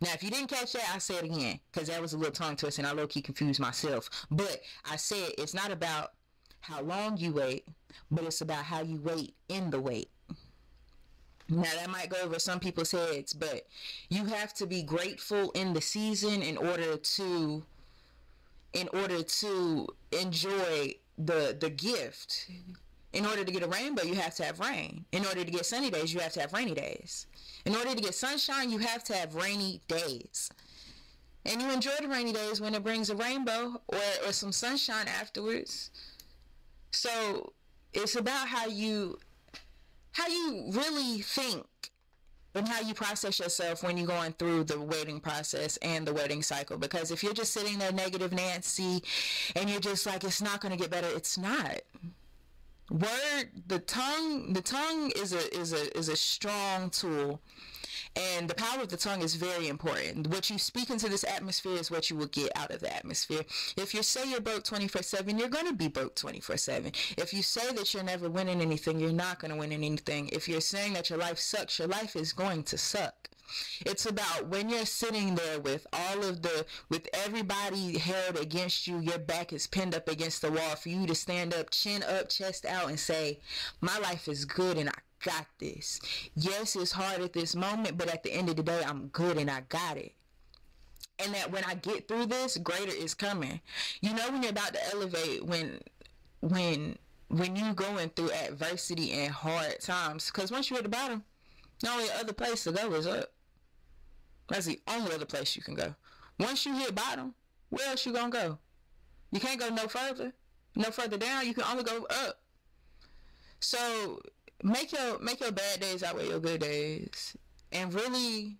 Now, 0.00 0.10
if 0.12 0.22
you 0.22 0.30
didn't 0.30 0.48
catch 0.48 0.72
that, 0.72 0.90
I'll 0.92 1.00
say 1.00 1.16
it 1.16 1.24
again 1.24 1.60
because 1.72 1.88
that 1.88 2.02
was 2.02 2.12
a 2.12 2.18
little 2.18 2.32
tongue 2.32 2.56
twist 2.56 2.78
and 2.78 2.86
I 2.86 2.92
low 2.92 3.06
key 3.06 3.22
confused 3.22 3.60
myself. 3.60 4.10
But 4.30 4.60
I 4.90 4.96
said 4.96 5.30
it's 5.38 5.54
not 5.54 5.70
about 5.70 6.12
how 6.60 6.82
long 6.82 7.16
you 7.16 7.32
wait, 7.32 7.66
but 8.10 8.24
it's 8.24 8.40
about 8.40 8.64
how 8.64 8.82
you 8.82 9.00
wait 9.00 9.34
in 9.48 9.70
the 9.70 9.80
wait. 9.80 10.10
Now 11.48 11.62
that 11.62 11.90
might 11.90 12.08
go 12.08 12.16
over 12.22 12.38
some 12.38 12.58
people's 12.58 12.90
heads, 12.90 13.32
but 13.32 13.66
you 14.08 14.24
have 14.24 14.52
to 14.54 14.66
be 14.66 14.82
grateful 14.82 15.50
in 15.52 15.72
the 15.74 15.80
season 15.80 16.42
in 16.42 16.56
order 16.56 16.96
to 16.96 17.64
in 18.72 18.88
order 18.88 19.22
to 19.22 19.86
enjoy 20.12 20.94
the 21.18 21.56
the 21.58 21.70
gift. 21.70 22.50
In 23.12 23.24
order 23.24 23.44
to 23.44 23.52
get 23.52 23.62
a 23.62 23.68
rainbow, 23.68 24.02
you 24.02 24.14
have 24.16 24.34
to 24.34 24.44
have 24.44 24.60
rain. 24.60 25.06
In 25.12 25.24
order 25.24 25.42
to 25.42 25.50
get 25.50 25.64
sunny 25.64 25.88
days, 25.90 26.12
you 26.12 26.20
have 26.20 26.32
to 26.34 26.40
have 26.40 26.52
rainy 26.52 26.74
days. 26.74 27.26
In 27.64 27.74
order 27.74 27.94
to 27.94 28.02
get 28.02 28.14
sunshine, 28.14 28.68
you 28.68 28.78
have 28.78 29.04
to 29.04 29.14
have 29.14 29.34
rainy 29.34 29.80
days. 29.88 30.50
And 31.46 31.62
you 31.62 31.70
enjoy 31.70 31.94
the 32.00 32.08
rainy 32.08 32.32
days 32.32 32.60
when 32.60 32.74
it 32.74 32.82
brings 32.82 33.08
a 33.08 33.16
rainbow 33.16 33.80
or, 33.88 33.98
or 34.26 34.32
some 34.32 34.52
sunshine 34.52 35.06
afterwards. 35.08 35.90
So 36.90 37.54
it's 37.94 38.16
about 38.16 38.48
how 38.48 38.66
you 38.66 39.18
how 40.16 40.28
you 40.28 40.64
really 40.70 41.20
think 41.20 41.66
and 42.54 42.66
how 42.66 42.80
you 42.80 42.94
process 42.94 43.38
yourself 43.38 43.82
when 43.82 43.98
you're 43.98 44.06
going 44.06 44.32
through 44.32 44.64
the 44.64 44.80
wedding 44.80 45.20
process 45.20 45.76
and 45.78 46.06
the 46.06 46.14
wedding 46.14 46.42
cycle. 46.42 46.78
Because 46.78 47.10
if 47.10 47.22
you're 47.22 47.34
just 47.34 47.52
sitting 47.52 47.78
there 47.78 47.92
negative 47.92 48.32
Nancy 48.32 49.02
and 49.54 49.68
you're 49.68 49.78
just 49.80 50.06
like 50.06 50.24
it's 50.24 50.40
not 50.40 50.62
gonna 50.62 50.78
get 50.78 50.90
better, 50.90 51.08
it's 51.14 51.36
not. 51.36 51.82
Word 52.90 53.50
the 53.66 53.80
tongue 53.80 54.54
the 54.54 54.62
tongue 54.62 55.12
is 55.16 55.34
a 55.34 55.54
is 55.54 55.74
a 55.74 55.98
is 55.98 56.08
a 56.08 56.16
strong 56.16 56.88
tool 56.88 57.42
and 58.16 58.48
the 58.48 58.54
power 58.54 58.82
of 58.82 58.88
the 58.88 58.96
tongue 58.96 59.22
is 59.22 59.34
very 59.34 59.68
important. 59.68 60.28
What 60.28 60.48
you 60.48 60.58
speak 60.58 60.88
into 60.88 61.08
this 61.08 61.24
atmosphere 61.24 61.76
is 61.76 61.90
what 61.90 62.08
you 62.08 62.16
will 62.16 62.26
get 62.26 62.50
out 62.56 62.70
of 62.70 62.80
the 62.80 62.94
atmosphere. 62.94 63.44
If 63.76 63.92
you 63.92 64.02
say 64.02 64.28
you're 64.28 64.40
broke 64.40 64.64
24 64.64 65.02
7, 65.02 65.38
you're 65.38 65.48
going 65.48 65.66
to 65.66 65.74
be 65.74 65.88
broke 65.88 66.14
24 66.14 66.56
7. 66.56 66.92
If 67.18 67.34
you 67.34 67.42
say 67.42 67.72
that 67.72 67.92
you're 67.92 68.02
never 68.02 68.30
winning 68.30 68.62
anything, 68.62 68.98
you're 68.98 69.12
not 69.12 69.38
going 69.38 69.50
to 69.52 69.58
win 69.58 69.72
anything. 69.72 70.30
If 70.32 70.48
you're 70.48 70.62
saying 70.62 70.94
that 70.94 71.10
your 71.10 71.18
life 71.18 71.38
sucks, 71.38 71.78
your 71.78 71.88
life 71.88 72.16
is 72.16 72.32
going 72.32 72.62
to 72.64 72.78
suck. 72.78 73.28
It's 73.84 74.06
about 74.06 74.48
when 74.48 74.68
you're 74.68 74.86
sitting 74.86 75.36
there 75.36 75.60
with 75.60 75.86
all 75.92 76.24
of 76.24 76.42
the, 76.42 76.66
with 76.88 77.08
everybody 77.12 77.98
held 77.98 78.36
against 78.36 78.88
you, 78.88 78.98
your 78.98 79.18
back 79.18 79.52
is 79.52 79.68
pinned 79.68 79.94
up 79.94 80.08
against 80.08 80.42
the 80.42 80.50
wall 80.50 80.74
for 80.74 80.88
you 80.88 81.06
to 81.06 81.14
stand 81.14 81.54
up, 81.54 81.70
chin 81.70 82.02
up, 82.02 82.28
chest 82.28 82.66
out, 82.66 82.88
and 82.88 82.98
say, 82.98 83.38
My 83.80 83.98
life 83.98 84.26
is 84.26 84.44
good 84.44 84.78
and 84.78 84.88
I 84.88 84.94
got 85.26 85.46
this. 85.58 86.00
Yes, 86.36 86.76
it's 86.76 86.92
hard 86.92 87.20
at 87.20 87.32
this 87.32 87.54
moment, 87.56 87.98
but 87.98 88.08
at 88.08 88.22
the 88.22 88.32
end 88.32 88.48
of 88.48 88.56
the 88.56 88.62
day, 88.62 88.82
I'm 88.86 89.08
good 89.08 89.36
and 89.36 89.50
I 89.50 89.62
got 89.68 89.96
it. 89.96 90.12
And 91.18 91.34
that 91.34 91.50
when 91.50 91.64
I 91.64 91.74
get 91.74 92.06
through 92.06 92.26
this, 92.26 92.56
greater 92.58 92.92
is 92.94 93.14
coming. 93.14 93.60
You 94.00 94.14
know 94.14 94.30
when 94.30 94.42
you're 94.42 94.52
about 94.52 94.74
to 94.74 94.94
elevate, 94.94 95.44
when 95.44 95.80
when 96.40 96.96
when 97.28 97.56
you're 97.56 97.74
going 97.74 98.10
through 98.10 98.30
adversity 98.30 99.12
and 99.12 99.32
hard 99.32 99.80
times, 99.80 100.30
because 100.30 100.52
once 100.52 100.70
you're 100.70 100.78
at 100.78 100.84
the 100.84 100.90
bottom, 100.90 101.24
the 101.80 101.90
only 101.90 102.06
other 102.20 102.32
place 102.32 102.64
to 102.64 102.72
go 102.72 102.92
is 102.92 103.06
up. 103.06 103.32
That's 104.48 104.66
the 104.66 104.80
only 104.86 105.12
other 105.12 105.24
place 105.24 105.56
you 105.56 105.62
can 105.62 105.74
go. 105.74 105.94
Once 106.38 106.64
you 106.64 106.76
hit 106.76 106.94
bottom, 106.94 107.34
where 107.70 107.88
else 107.88 108.06
you 108.06 108.12
gonna 108.12 108.30
go? 108.30 108.58
You 109.32 109.40
can't 109.40 109.58
go 109.58 109.70
no 109.70 109.88
further. 109.88 110.32
No 110.76 110.90
further 110.90 111.16
down. 111.16 111.46
You 111.46 111.54
can 111.54 111.64
only 111.64 111.82
go 111.82 112.04
up. 112.04 112.40
So 113.60 114.20
make 114.62 114.92
your 114.92 115.18
make 115.18 115.40
your 115.40 115.52
bad 115.52 115.80
days 115.80 116.02
outweigh 116.02 116.28
your 116.28 116.40
good 116.40 116.60
days. 116.60 117.36
And 117.72 117.92
really 117.92 118.58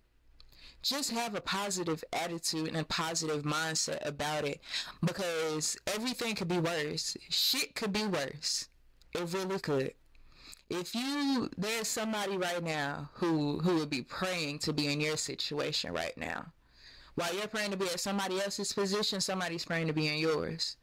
just 0.81 1.11
have 1.11 1.35
a 1.35 1.41
positive 1.41 2.03
attitude 2.13 2.67
and 2.67 2.77
a 2.77 2.83
positive 2.83 3.43
mindset 3.43 4.05
about 4.05 4.45
it. 4.45 4.61
Because 5.03 5.77
everything 5.87 6.35
could 6.35 6.47
be 6.47 6.59
worse. 6.59 7.17
Shit 7.29 7.75
could 7.75 7.93
be 7.93 8.05
worse. 8.05 8.67
It 9.13 9.33
really 9.33 9.59
could. 9.59 9.93
If 10.69 10.93
you 10.93 11.49
there's 11.57 11.87
somebody 11.87 12.37
right 12.37 12.63
now 12.63 13.09
who 13.13 13.59
who 13.59 13.75
would 13.75 13.89
be 13.89 14.01
praying 14.01 14.59
to 14.59 14.73
be 14.73 14.87
in 14.87 14.99
your 15.01 15.17
situation 15.17 15.93
right 15.93 16.17
now. 16.17 16.45
While 17.15 17.33
you're 17.33 17.47
praying 17.47 17.71
to 17.71 17.77
be 17.77 17.85
at 17.85 17.99
somebody 17.99 18.39
else's 18.39 18.73
position 18.73 19.21
somebody's 19.21 19.65
praying 19.65 19.87
to 19.87 19.93
be 19.93 20.07
in 20.07 20.19
yours 20.19 20.77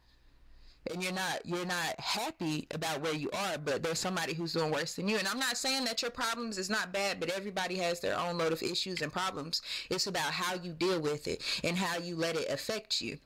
and 0.91 1.03
you're 1.03 1.13
not 1.13 1.45
you're 1.45 1.65
not 1.65 1.99
happy 1.99 2.67
about 2.71 3.01
where 3.01 3.13
you 3.13 3.29
are 3.31 3.57
but 3.57 3.83
there's 3.83 3.99
somebody 3.99 4.33
who's 4.33 4.53
doing 4.53 4.71
worse 4.71 4.95
than 4.95 5.07
you. 5.07 5.17
And 5.17 5.27
i'm 5.27 5.39
not 5.39 5.57
saying 5.57 5.85
that 5.85 6.01
your 6.01 6.11
problems 6.11 6.57
is 6.57 6.69
not 6.69 6.91
bad 6.91 7.19
but 7.19 7.29
everybody 7.29 7.75
has 7.77 7.99
their 7.99 8.17
own 8.17 8.37
load 8.37 8.53
of 8.53 8.63
issues 8.63 9.01
and 9.01 9.11
problems. 9.11 9.61
It's 9.89 10.07
about 10.07 10.31
how 10.31 10.55
you 10.55 10.73
deal 10.73 10.99
with 10.99 11.27
it 11.27 11.41
and 11.63 11.77
how 11.77 11.97
you 11.99 12.15
let 12.15 12.35
it 12.35 12.49
affect 12.49 13.01
you. 13.01 13.17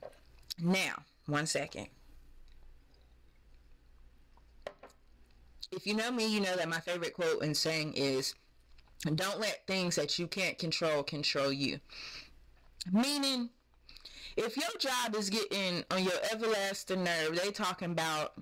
Now 0.61 1.03
one 1.25 1.45
second. 1.45 1.87
If 5.71 5.85
you 5.85 5.93
know 5.93 6.11
me 6.11 6.27
you 6.27 6.39
know 6.39 6.55
that 6.55 6.69
my 6.69 6.79
favorite 6.79 7.13
quote 7.13 7.43
and 7.43 7.55
saying 7.55 7.93
is 7.93 8.35
don't 9.15 9.39
let 9.39 9.65
things 9.65 9.95
that 9.95 10.19
you 10.19 10.27
can't 10.27 10.57
control 10.57 11.03
control 11.03 11.51
you. 11.51 11.79
Meaning 12.91 13.49
if 14.37 14.57
your 14.57 14.69
job 14.79 15.15
is 15.15 15.29
getting 15.29 15.83
on 15.91 16.03
your 16.03 16.13
everlasting 16.31 17.03
nerve, 17.03 17.39
they 17.41 17.51
talking 17.51 17.91
about 17.91 18.33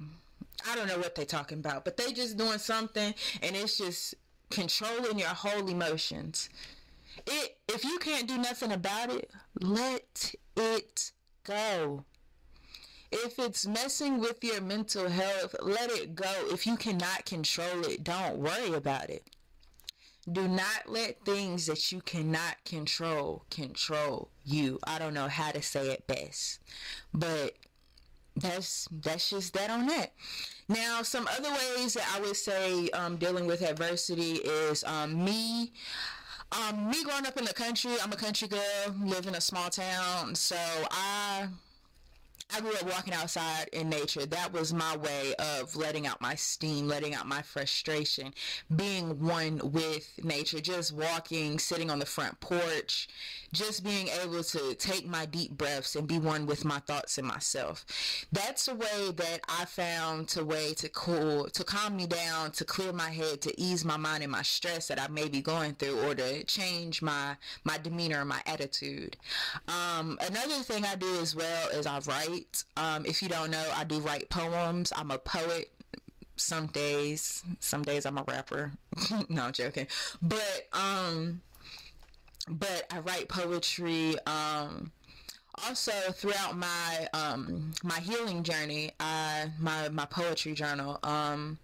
I 0.68 0.76
don't 0.76 0.88
know 0.88 0.98
what 0.98 1.16
they 1.16 1.26
talking 1.26 1.60
about, 1.60 1.86
but 1.86 1.98
they 1.98 2.12
just 2.12 2.38
doing 2.38 2.58
something 2.58 3.14
and 3.42 3.56
it's 3.56 3.78
just 3.78 4.16
controlling 4.50 5.20
your 5.20 5.30
whole 5.30 5.68
emotions. 5.68 6.50
It 7.26 7.58
if 7.68 7.84
you 7.84 7.98
can't 8.00 8.28
do 8.28 8.38
nothing 8.38 8.72
about 8.72 9.12
it, 9.12 9.32
let 9.60 10.34
it 10.56 11.12
go. 11.44 12.06
If 13.12 13.40
it's 13.40 13.66
messing 13.66 14.20
with 14.20 14.44
your 14.44 14.60
mental 14.62 15.08
health, 15.08 15.56
let 15.62 15.90
it 15.92 16.14
go. 16.14 16.32
If 16.50 16.68
you 16.68 16.76
cannot 16.76 17.26
control 17.26 17.86
it, 17.86 18.04
don't 18.04 18.38
worry 18.38 18.74
about 18.74 19.10
it. 19.10 19.30
Do 20.30 20.46
not 20.48 20.88
let 20.88 21.24
things 21.24 21.68
that 21.68 21.92
you 21.92 22.02
cannot 22.02 22.58
control 22.66 23.46
control 23.50 24.30
you. 24.48 24.80
I 24.86 25.00
don't 25.00 25.14
know 25.14 25.28
how 25.28 25.52
to 25.52 25.62
say 25.62 25.90
it 25.90 26.08
best, 26.08 26.60
but 27.14 27.54
that's 28.36 28.88
that's 28.92 29.30
just 29.30 29.54
that 29.54 29.70
on 29.70 29.88
that. 29.88 30.14
Now, 30.70 31.02
some 31.02 31.28
other 31.38 31.50
ways 31.50 31.94
that 31.94 32.08
I 32.16 32.22
would 32.22 32.36
say 32.36 32.90
um, 32.90 33.18
dealing 33.18 33.46
with 33.46 33.62
adversity 33.62 34.34
is 34.34 34.84
um, 34.84 35.24
me. 35.24 35.72
Um, 36.52 36.90
me 36.90 37.04
growing 37.04 37.26
up 37.26 37.36
in 37.38 37.44
the 37.44 37.54
country, 37.54 37.92
I'm 38.02 38.14
a 38.14 38.16
country 38.16 38.48
girl, 38.48 38.62
live 39.04 39.28
in 39.28 39.36
a 39.36 39.42
small 39.42 39.70
town, 39.70 40.34
so 40.34 40.56
I 40.90 41.50
I 42.56 42.62
grew 42.62 42.74
up 42.74 42.84
walking 42.84 43.14
outside 43.14 43.68
in 43.74 43.90
nature. 43.90 44.26
That 44.26 44.54
was 44.54 44.74
my 44.74 44.96
way 44.98 45.36
of 45.38 45.76
letting 45.76 46.08
out 46.08 46.22
my 46.22 46.36
steam, 46.36 46.88
letting 46.88 47.14
out 47.14 47.28
my 47.28 47.42
frustration, 47.42 48.34
being 48.74 49.20
one 49.20 49.60
with 49.64 50.10
nature, 50.24 50.62
just 50.62 50.94
walking, 50.94 51.60
sitting 51.60 51.92
on 51.92 52.00
the 52.00 52.06
front 52.06 52.40
porch, 52.40 53.10
just 53.52 53.84
being 53.84 54.08
able 54.24 54.44
to 54.44 54.74
take 54.76 55.06
my 55.06 55.26
deep 55.26 55.58
breaths 55.58 55.96
and 55.96 56.08
be 56.08 56.20
one 56.20 56.46
with 56.46 56.64
my 56.64 56.80
thoughts 56.80 57.18
and 57.18 57.28
myself. 57.28 57.86
That's 58.32 58.68
a 58.68 58.76
way 58.76 59.12
that 59.16 59.42
I 59.50 59.66
found 59.66 60.30
to 60.30 60.46
way 60.46 60.74
to 60.76 60.90
cool, 60.90 61.50
to 61.50 61.64
calm 61.66 61.98
me 61.98 62.08
down, 62.08 62.52
to 62.52 62.66
clear 62.66 62.94
my 62.94 63.10
head, 63.10 63.42
to 63.42 63.62
ease 63.62 63.84
my 63.84 63.98
mind 63.98 64.24
and 64.24 64.32
my 64.32 64.42
stress 64.42 64.88
that 64.88 65.02
I 65.02 65.10
may 65.10 65.28
be 65.28 65.42
going 65.42 65.74
through 65.76 66.00
or 66.00 66.16
to 66.16 66.44
change 66.46 67.02
my, 67.02 67.36
my 67.66 67.78
demeanor, 67.78 68.24
my 68.24 68.42
attitude. 68.46 69.18
Um, 69.68 70.18
another 70.22 70.64
thing 70.64 70.86
I 70.86 70.96
do 70.96 71.20
as 71.20 71.36
well 71.36 71.70
is 71.70 71.86
I 71.86 72.00
write 72.08 72.37
write. 72.38 72.64
Um, 72.76 73.06
if 73.06 73.22
you 73.22 73.30
don't 73.30 73.52
know, 73.52 73.64
I 73.76 73.84
do 73.84 74.00
write 74.00 74.30
poems. 74.30 74.94
I'm 74.96 75.12
a 75.12 75.18
poet. 75.18 75.72
Some 76.36 76.68
days, 76.68 77.44
some 77.60 77.82
days 77.82 78.06
I'm 78.06 78.18
a 78.18 78.24
rapper. 78.24 78.72
no, 79.30 79.44
I'm 79.44 79.52
joking. 79.54 79.88
But 80.22 80.68
um, 80.72 81.42
but 82.48 82.86
I 82.92 83.00
write 83.00 83.28
poetry. 83.28 84.16
Um, 84.28 84.92
also 85.66 85.92
throughout 86.12 86.56
my 86.56 87.10
um 87.14 87.74
my 87.84 88.00
healing 88.00 88.44
journey, 88.44 88.92
I 89.00 89.52
my 89.60 89.90
my 89.90 90.06
poetry 90.06 90.54
journal. 90.54 91.00
Um, 91.02 91.58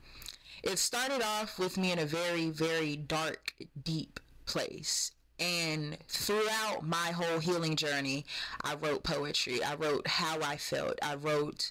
it 0.63 0.80
started 0.80 1.22
off 1.22 1.60
with 1.60 1.77
me 1.77 1.92
in 1.92 2.00
a 2.00 2.06
very 2.06 2.50
very 2.50 2.96
dark, 2.96 3.53
deep 3.84 4.20
place 4.48 5.12
and 5.43 5.97
throughout 6.07 6.88
my 6.88 7.12
whole 7.12 7.39
healing 7.39 7.75
journey, 7.75 8.25
I 8.62 8.75
wrote 8.75 9.03
poetry. 9.03 9.62
I 9.62 9.75
wrote 9.75 10.07
how 10.07 10.39
I 10.41 10.55
felt. 10.55 10.97
I 11.01 11.15
wrote 11.15 11.69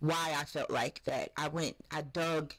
why 0.00 0.34
I 0.36 0.44
felt 0.44 0.70
like 0.70 1.02
that. 1.04 1.30
I 1.34 1.48
went, 1.48 1.76
I 1.90 2.02
dug 2.02 2.52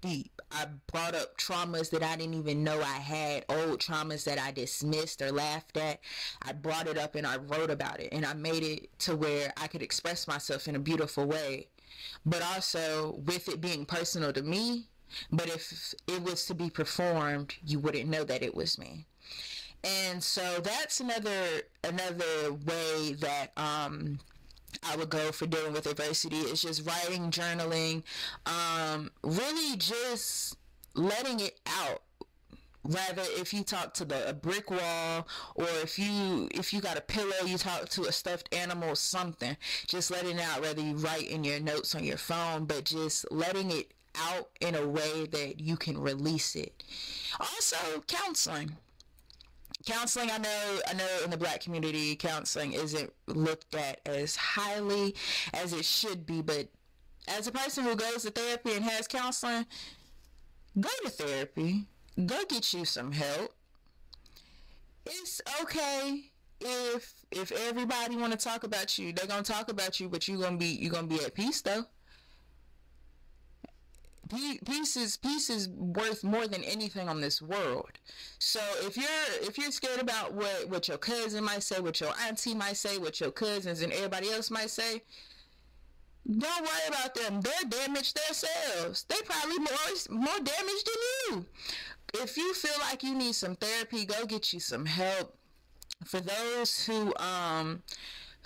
deep. 0.00 0.40
I 0.50 0.68
brought 0.90 1.14
up 1.14 1.36
traumas 1.36 1.90
that 1.90 2.02
I 2.02 2.16
didn't 2.16 2.34
even 2.34 2.64
know 2.64 2.80
I 2.80 2.96
had, 2.96 3.44
old 3.50 3.80
traumas 3.80 4.24
that 4.24 4.38
I 4.38 4.52
dismissed 4.52 5.20
or 5.20 5.32
laughed 5.32 5.76
at. 5.76 6.00
I 6.40 6.52
brought 6.52 6.86
it 6.86 6.96
up 6.96 7.14
and 7.14 7.26
I 7.26 7.36
wrote 7.36 7.70
about 7.70 8.00
it 8.00 8.08
and 8.12 8.24
I 8.24 8.32
made 8.32 8.62
it 8.62 8.98
to 9.00 9.16
where 9.16 9.52
I 9.58 9.66
could 9.66 9.82
express 9.82 10.26
myself 10.26 10.66
in 10.66 10.76
a 10.76 10.80
beautiful 10.80 11.26
way. 11.26 11.66
But 12.24 12.40
also 12.40 13.20
with 13.26 13.50
it 13.50 13.60
being 13.60 13.84
personal 13.84 14.32
to 14.32 14.42
me, 14.42 14.86
but 15.30 15.48
if 15.48 15.94
it 16.06 16.22
was 16.22 16.46
to 16.46 16.54
be 16.54 16.70
performed, 16.70 17.54
you 17.66 17.78
wouldn't 17.78 18.08
know 18.08 18.24
that 18.24 18.42
it 18.42 18.54
was 18.54 18.78
me 18.78 19.04
and 19.86 20.22
so 20.22 20.60
that's 20.62 21.00
another 21.00 21.62
another 21.84 22.52
way 22.66 23.14
that 23.20 23.52
um, 23.56 24.18
I 24.82 24.96
would 24.96 25.10
go 25.10 25.30
for 25.32 25.46
dealing 25.46 25.72
with 25.72 25.86
adversity 25.86 26.38
is 26.38 26.62
just 26.62 26.86
writing, 26.86 27.30
journaling, 27.30 28.02
um, 28.46 29.10
really 29.22 29.76
just 29.76 30.56
letting 30.94 31.40
it 31.40 31.60
out. 31.66 32.02
rather 32.84 33.22
if 33.36 33.52
you 33.52 33.62
talk 33.64 33.92
to 33.94 34.04
the 34.04 34.28
a 34.28 34.32
brick 34.32 34.70
wall 34.70 35.26
or 35.56 35.66
if 35.82 35.98
you 35.98 36.48
if 36.52 36.72
you 36.72 36.80
got 36.80 36.96
a 36.96 37.00
pillow 37.00 37.44
you 37.44 37.58
talk 37.58 37.88
to 37.88 38.02
a 38.02 38.12
stuffed 38.12 38.52
animal 38.54 38.94
something. 38.96 39.56
Just 39.86 40.10
letting 40.10 40.40
out 40.40 40.62
whether 40.62 40.80
you 40.80 40.94
write 40.94 41.28
in 41.28 41.44
your 41.44 41.60
notes 41.60 41.94
on 41.94 42.04
your 42.04 42.16
phone 42.16 42.64
but 42.64 42.84
just 42.84 43.30
letting 43.30 43.70
it 43.70 43.92
out 44.16 44.48
in 44.60 44.74
a 44.74 44.86
way 44.86 45.26
that 45.26 45.60
you 45.60 45.76
can 45.76 45.98
release 45.98 46.54
it. 46.56 46.82
Also 47.38 48.02
counseling 48.06 48.76
counseling 49.86 50.30
i 50.30 50.38
know 50.38 50.80
i 50.88 50.92
know 50.94 51.06
in 51.24 51.30
the 51.30 51.36
black 51.36 51.60
community 51.60 52.14
counseling 52.16 52.72
isn't 52.72 53.10
looked 53.28 53.74
at 53.74 54.00
as 54.06 54.36
highly 54.36 55.14
as 55.54 55.72
it 55.72 55.84
should 55.84 56.26
be 56.26 56.42
but 56.42 56.68
as 57.28 57.46
a 57.46 57.52
person 57.52 57.84
who 57.84 57.94
goes 57.96 58.22
to 58.22 58.30
therapy 58.30 58.72
and 58.74 58.84
has 58.84 59.06
counseling 59.08 59.64
go 60.78 60.90
to 61.04 61.10
therapy 61.10 61.86
go 62.24 62.38
get 62.48 62.72
you 62.72 62.84
some 62.84 63.12
help. 63.12 63.52
It's 65.04 65.40
okay 65.62 66.30
if 66.60 67.14
if 67.30 67.52
everybody 67.52 68.16
want 68.16 68.32
to 68.32 68.38
talk 68.38 68.64
about 68.64 68.98
you, 68.98 69.12
they're 69.12 69.26
gonna 69.26 69.42
talk 69.42 69.68
about 69.70 70.00
you, 70.00 70.08
but 70.08 70.26
you're 70.26 70.40
gonna 70.40 70.56
be 70.56 70.66
you're 70.66 70.92
gonna 70.92 71.06
be 71.06 71.22
at 71.22 71.34
peace 71.34 71.60
though. 71.60 71.84
Peace 74.28 74.96
is 74.96 75.16
peace 75.16 75.50
is 75.50 75.68
worth 75.68 76.24
more 76.24 76.48
than 76.48 76.64
anything 76.64 77.08
on 77.08 77.20
this 77.20 77.40
world. 77.40 77.92
So 78.38 78.60
if 78.80 78.96
you're 78.96 79.48
if 79.48 79.56
you're 79.56 79.70
scared 79.70 80.00
about 80.00 80.34
what 80.34 80.68
what 80.68 80.88
your 80.88 80.98
cousin 80.98 81.44
might 81.44 81.62
say, 81.62 81.80
what 81.80 82.00
your 82.00 82.12
auntie 82.26 82.54
might 82.54 82.76
say, 82.76 82.98
what 82.98 83.20
your 83.20 83.30
cousins 83.30 83.82
and 83.82 83.92
everybody 83.92 84.30
else 84.30 84.50
might 84.50 84.70
say, 84.70 85.02
don't 86.26 86.62
worry 86.62 86.88
about 86.88 87.14
them. 87.14 87.40
They're 87.40 87.70
damaged 87.70 88.18
themselves. 88.26 89.04
They 89.08 89.16
probably 89.24 89.58
more 89.58 90.18
more 90.24 90.38
damaged 90.38 90.86
than 90.86 91.36
you 91.36 91.46
if 92.22 92.36
you 92.36 92.54
feel 92.54 92.78
like 92.80 93.02
you 93.02 93.14
need 93.14 93.34
some 93.34 93.56
therapy, 93.56 94.04
go 94.04 94.24
get 94.26 94.52
you 94.52 94.60
some 94.60 94.86
help. 94.86 95.36
For 96.04 96.20
those 96.20 96.84
who 96.84 97.14
um 97.16 97.82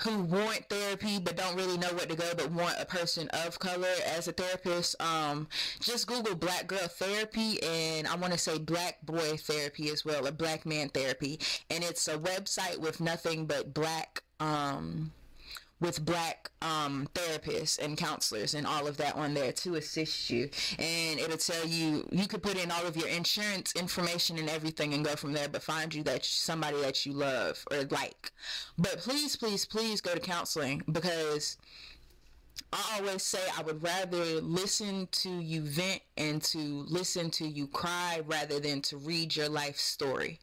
who 0.03 0.23
want 0.23 0.65
therapy 0.69 1.19
but 1.19 1.37
don't 1.37 1.57
really 1.57 1.79
know 1.79 1.89
where 1.89 2.07
to 2.07 2.17
go 2.17 2.33
but 2.37 2.51
want 2.51 2.75
a 2.79 2.87
person 2.87 3.29
of 3.29 3.59
color 3.59 3.89
as 4.07 4.29
a 4.29 4.33
therapist 4.33 5.01
um 5.01 5.47
just 5.81 6.07
google 6.07 6.35
black 6.35 6.67
girl 6.67 6.79
therapy 6.79 7.63
and 7.63 8.07
i 8.07 8.15
want 8.17 8.33
to 8.33 8.39
say 8.39 8.59
black 8.59 9.05
boy 9.05 9.37
therapy 9.37 9.91
as 9.91 10.05
well 10.05 10.27
or 10.27 10.31
black 10.33 10.65
man 10.67 10.89
therapy. 10.89 11.39
And 11.71 11.85
it's 11.85 12.09
a 12.09 12.19
website 12.19 12.79
with 12.79 13.01
nothing 13.01 13.47
but 13.47 13.75
black 13.75 14.23
um 14.39 15.13
with 15.81 16.05
black 16.05 16.51
um, 16.63 17.09
therapists 17.15 17.79
and 17.79 17.97
counselors 17.97 18.55
and 18.55 18.67
all 18.67 18.87
of 18.87 18.97
that 18.99 19.17
on 19.17 19.35
there 19.35 19.53
to 19.53 19.77
assist 19.77 20.31
you. 20.31 20.51
And 20.79 21.19
it'll 21.19 21.39
tell 21.39 21.67
you, 21.67 22.07
you 22.13 22.27
could 22.27 22.43
put 22.43 22.63
in 22.63 22.71
all 22.71 22.87
of 22.87 22.97
your 22.97 23.09
insurance 23.09 23.73
information 23.75 24.39
and 24.39 24.49
everything 24.51 24.93
and 24.95 25.05
go 25.05 25.17
from 25.17 25.33
there, 25.33 25.49
but 25.49 25.63
find 25.63 25.95
you 25.95 26.03
that 26.05 26.25
somebody 26.25 26.81
that 26.83 27.07
you 27.07 27.13
love 27.13 27.65
or 27.71 27.85
like. 27.91 28.31
But 28.79 28.99
please, 28.99 29.37
please, 29.37 29.65
please 29.65 30.01
go 30.01 30.15
to 30.15 30.21
counseling 30.21 30.83
because 30.93 31.57
I 32.73 32.99
always 33.01 33.23
say 33.23 33.41
I 33.57 33.63
would 33.63 33.83
rather 33.83 34.41
listen 34.41 35.09
to 35.13 35.31
you 35.31 35.63
vent 35.63 36.03
and 36.17 36.43
to 36.43 36.85
listen 36.89 37.31
to 37.33 37.47
you 37.47 37.67
cry 37.67 38.21
rather 38.27 38.61
than 38.61 38.83
to 38.83 38.99
read 38.99 39.35
your 39.35 39.49
life 39.49 39.79
story 39.79 40.41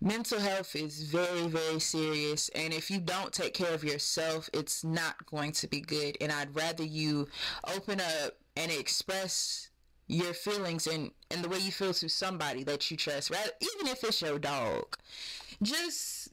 mental 0.00 0.40
health 0.40 0.74
is 0.74 1.02
very 1.02 1.46
very 1.46 1.78
serious 1.78 2.48
and 2.54 2.72
if 2.72 2.90
you 2.90 2.98
don't 2.98 3.32
take 3.32 3.52
care 3.52 3.74
of 3.74 3.84
yourself 3.84 4.48
it's 4.54 4.82
not 4.82 5.14
going 5.26 5.52
to 5.52 5.68
be 5.68 5.80
good 5.80 6.16
and 6.22 6.32
i'd 6.32 6.54
rather 6.56 6.82
you 6.82 7.28
open 7.74 8.00
up 8.00 8.32
and 8.56 8.72
express 8.72 9.70
your 10.10 10.34
feelings 10.34 10.86
and 10.86 11.10
and 11.30 11.44
the 11.44 11.48
way 11.48 11.58
you 11.58 11.70
feel 11.70 11.94
to 11.94 12.08
somebody 12.08 12.64
that 12.64 12.90
you 12.90 12.96
trust 12.96 13.30
rather 13.30 13.50
even 13.60 13.86
if 13.86 14.02
it's 14.02 14.20
your 14.20 14.38
dog. 14.38 14.96
Just 15.62 16.30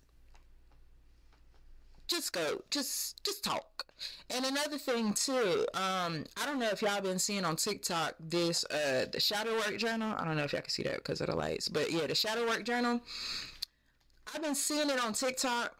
just 2.07 2.33
go 2.33 2.63
just 2.71 3.23
just 3.23 3.43
talk. 3.43 3.85
And 4.29 4.45
another 4.45 4.77
thing 4.77 5.13
too 5.13 5.65
um 5.73 6.23
i 6.37 6.45
don't 6.45 6.59
know 6.59 6.69
if 6.69 6.81
y'all 6.81 7.01
been 7.01 7.19
seeing 7.19 7.43
on 7.45 7.55
tiktok 7.55 8.15
this 8.19 8.63
uh 8.65 9.05
the 9.11 9.19
shadow 9.19 9.55
work 9.55 9.77
journal. 9.77 10.15
I 10.17 10.25
don't 10.25 10.37
know 10.37 10.43
if 10.43 10.53
y'all 10.53 10.61
can 10.61 10.69
see 10.69 10.83
that 10.83 10.95
because 10.97 11.21
of 11.21 11.27
the 11.27 11.35
lights 11.35 11.69
but 11.69 11.91
yeah 11.91 12.07
the 12.07 12.15
shadow 12.15 12.47
work 12.47 12.63
journal 12.63 13.01
I've 14.33 14.41
been 14.41 14.55
seeing 14.55 14.89
it 14.89 15.03
on 15.03 15.13
TikTok 15.13 15.75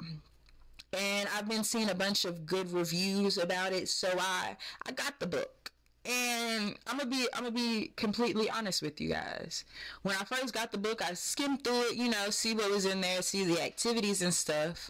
and 0.93 1.29
I've 1.35 1.49
been 1.49 1.63
seeing 1.63 1.89
a 1.89 1.95
bunch 1.95 2.25
of 2.25 2.45
good 2.45 2.71
reviews 2.71 3.37
about 3.37 3.73
it. 3.73 3.89
So 3.89 4.09
I 4.19 4.55
I 4.85 4.91
got 4.91 5.19
the 5.19 5.27
book. 5.27 5.71
And 6.05 6.77
I'm 6.87 6.97
gonna 6.97 7.09
be 7.09 7.27
I'm 7.33 7.43
gonna 7.43 7.51
be 7.51 7.91
completely 7.97 8.49
honest 8.49 8.81
with 8.81 9.01
you 9.01 9.09
guys. 9.09 9.65
When 10.03 10.15
I 10.15 10.23
first 10.23 10.53
got 10.53 10.71
the 10.71 10.77
book, 10.77 11.01
I 11.01 11.13
skimmed 11.13 11.63
through 11.63 11.89
it, 11.89 11.95
you 11.95 12.09
know, 12.09 12.29
see 12.29 12.53
what 12.53 12.71
was 12.71 12.85
in 12.85 13.01
there, 13.01 13.21
see 13.21 13.43
the 13.43 13.61
activities 13.61 14.21
and 14.21 14.33
stuff. 14.33 14.89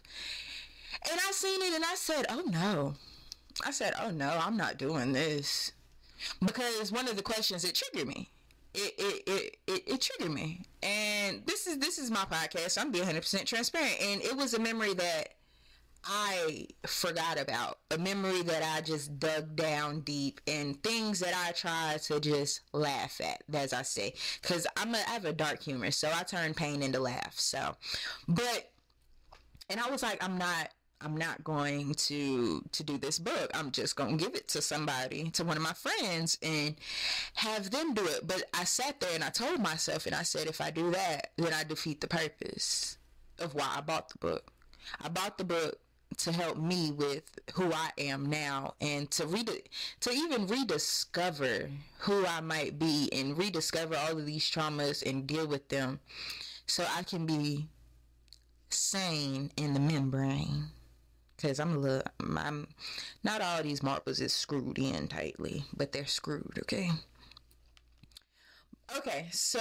And 1.10 1.20
I 1.28 1.32
seen 1.32 1.62
it 1.62 1.74
and 1.74 1.84
I 1.84 1.96
said, 1.96 2.28
"Oh 2.30 2.44
no." 2.46 2.96
I 3.66 3.72
said, 3.72 3.94
"Oh 4.00 4.12
no, 4.12 4.30
I'm 4.30 4.58
not 4.58 4.78
doing 4.78 5.14
this." 5.14 5.72
Because 6.40 6.92
one 6.92 7.08
of 7.08 7.16
the 7.16 7.24
questions 7.24 7.64
it 7.64 7.74
triggered 7.76 8.08
me 8.08 8.30
it, 8.78 9.24
it, 9.28 9.58
it, 9.68 9.84
it, 9.88 10.02
triggered 10.02 10.34
me. 10.34 10.62
And 10.84 11.44
this 11.46 11.68
is 11.68 11.80
this 11.80 11.98
is 11.98 12.12
my 12.12 12.26
podcast. 12.26 12.72
So 12.72 12.82
I'm 12.82 12.92
being 12.92 13.06
100% 13.06 13.46
transparent. 13.46 13.96
And 14.02 14.22
it 14.22 14.38
was 14.38 14.54
a 14.54 14.60
memory 14.60 14.94
that 14.94 15.30
I 16.06 16.68
forgot 16.86 17.40
about. 17.40 17.80
A 17.92 17.98
memory 17.98 18.44
that 18.44 18.64
I 18.64 18.82
just 18.82 19.20
dug 19.20 19.56
down 19.56 20.02
deep 20.02 20.42
and 20.48 20.82
things 20.84 21.20
that 21.20 21.34
I 21.36 21.52
try 21.54 21.98
to 22.04 22.20
just 22.20 22.62
laugh 22.72 23.20
at, 23.20 23.44
as 23.54 23.74
I 23.74 23.82
say. 23.82 24.14
Because 24.42 24.68
I'm 24.78 24.94
a, 24.94 25.00
I 25.00 25.12
have 25.12 25.26
a 25.26 25.34
dark 25.34 25.64
humor, 25.64 25.92
so 25.92 26.12
I 26.14 26.24
turn 26.24 26.54
pain 26.54 26.84
into 26.84 27.00
laugh. 27.00 27.34
So, 27.38 27.76
but, 28.28 28.72
and 29.70 29.80
I 29.80 29.90
was 29.90 30.04
like, 30.04 30.24
I'm 30.24 30.38
not 30.38 30.70
I'm 31.00 31.16
not 31.16 31.44
going 31.44 31.94
to 31.94 32.64
to 32.72 32.84
do 32.84 32.98
this 32.98 33.20
book. 33.20 33.52
I'm 33.54 33.72
just 33.72 33.96
going 33.96 34.18
to 34.18 34.24
give 34.24 34.36
it 34.36 34.48
to 34.50 34.62
somebody, 34.62 35.30
to 35.32 35.44
one 35.44 35.58
of 35.58 35.64
my 35.64 35.74
friends 35.74 36.38
and 36.42 36.76
have 37.36 37.70
them 37.70 37.94
do 37.94 38.06
it. 38.06 38.26
But 38.26 38.44
I 38.54 38.64
sat 38.64 39.00
there 39.00 39.14
and 39.14 39.24
I 39.24 39.30
told 39.30 39.60
myself 39.60 40.06
and 40.06 40.16
I 40.16 40.24
said 40.24 40.48
if 40.48 40.60
I 40.60 40.72
do 40.72 40.92
that, 40.92 41.32
then 41.38 41.54
I 41.54 41.64
defeat 41.64 42.02
the 42.02 42.08
purpose 42.08 42.98
of 43.40 43.54
why 43.54 43.76
I 43.78 43.82
bought 43.82 44.10
the 44.10 44.18
book. 44.18 44.52
I 45.02 45.10
bought 45.10 45.38
the 45.38 45.44
book 45.44 45.80
to 46.18 46.32
help 46.32 46.58
me 46.58 46.92
with 46.92 47.24
who 47.54 47.72
I 47.72 47.92
am 48.00 48.26
now 48.26 48.74
and 48.82 49.10
to 49.12 49.28
read 49.28 49.50
it, 49.50 49.70
to 50.00 50.12
even 50.12 50.48
rediscover 50.48 51.70
who 52.00 52.26
I 52.26 52.42
might 52.42 52.80
be 52.80 53.10
and 53.12 53.38
rediscover 53.38 53.96
all 53.96 54.18
of 54.18 54.26
these 54.26 54.50
traumas 54.50 55.08
and 55.08 55.28
deal 55.28 55.46
with 55.46 55.70
them 55.70 56.00
so 56.66 56.86
I 56.96 57.04
can 57.04 57.26
be 57.26 57.68
sane 58.70 59.52
in 59.58 59.74
the 59.74 59.80
membrane. 59.80 60.72
Cause 61.42 61.60
I'm 61.60 61.76
a 61.76 61.78
little, 61.78 62.02
I'm 62.20 62.68
not 63.24 63.42
all 63.42 63.62
these 63.62 63.84
marbles 63.84 64.20
is 64.20 64.34
screwed 64.34 64.80
in 64.80 65.08
tightly, 65.08 65.64
but 65.76 65.92
they're 65.92 66.08
screwed. 66.08 66.58
Okay. 66.60 66.90
Okay, 68.96 69.28
so 69.32 69.60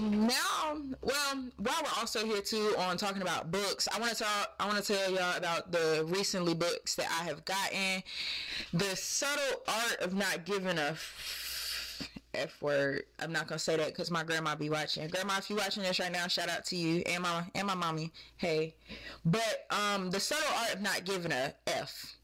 now, 0.00 0.76
well, 1.00 1.44
while 1.58 1.82
we're 1.82 2.00
also 2.00 2.26
here 2.26 2.40
too 2.40 2.74
on 2.76 2.96
talking 2.96 3.22
about 3.22 3.52
books, 3.52 3.86
I 3.94 4.00
want 4.00 4.12
to 4.12 4.24
talk. 4.24 4.54
I 4.58 4.66
want 4.66 4.84
to 4.84 4.92
tell 4.92 5.12
y'all 5.12 5.36
about 5.36 5.70
the 5.70 6.04
recently 6.08 6.54
books 6.54 6.96
that 6.96 7.06
I 7.08 7.24
have 7.24 7.44
gotten. 7.44 8.02
The 8.72 8.96
subtle 8.96 9.62
art 9.68 10.00
of 10.00 10.14
not 10.14 10.44
giving 10.44 10.78
a 10.78 10.96
F 12.34 12.60
word. 12.62 13.04
I'm 13.20 13.32
not 13.32 13.46
gonna 13.46 13.58
say 13.58 13.76
that 13.76 13.88
because 13.88 14.10
my 14.10 14.22
grandma 14.22 14.54
be 14.54 14.70
watching. 14.70 15.06
Grandma, 15.08 15.38
if 15.38 15.50
you're 15.50 15.58
watching 15.58 15.82
this 15.82 15.98
right 16.00 16.12
now, 16.12 16.26
shout 16.26 16.48
out 16.48 16.64
to 16.66 16.76
you 16.76 17.02
and 17.06 17.22
my 17.22 17.44
and 17.54 17.66
my 17.66 17.74
mommy. 17.74 18.12
Hey, 18.36 18.74
but 19.24 19.66
um, 19.70 20.10
the 20.10 20.20
subtle 20.20 20.44
art 20.58 20.74
of 20.74 20.82
not 20.82 21.04
giving 21.04 21.32
a 21.32 21.54
F. 21.66 22.16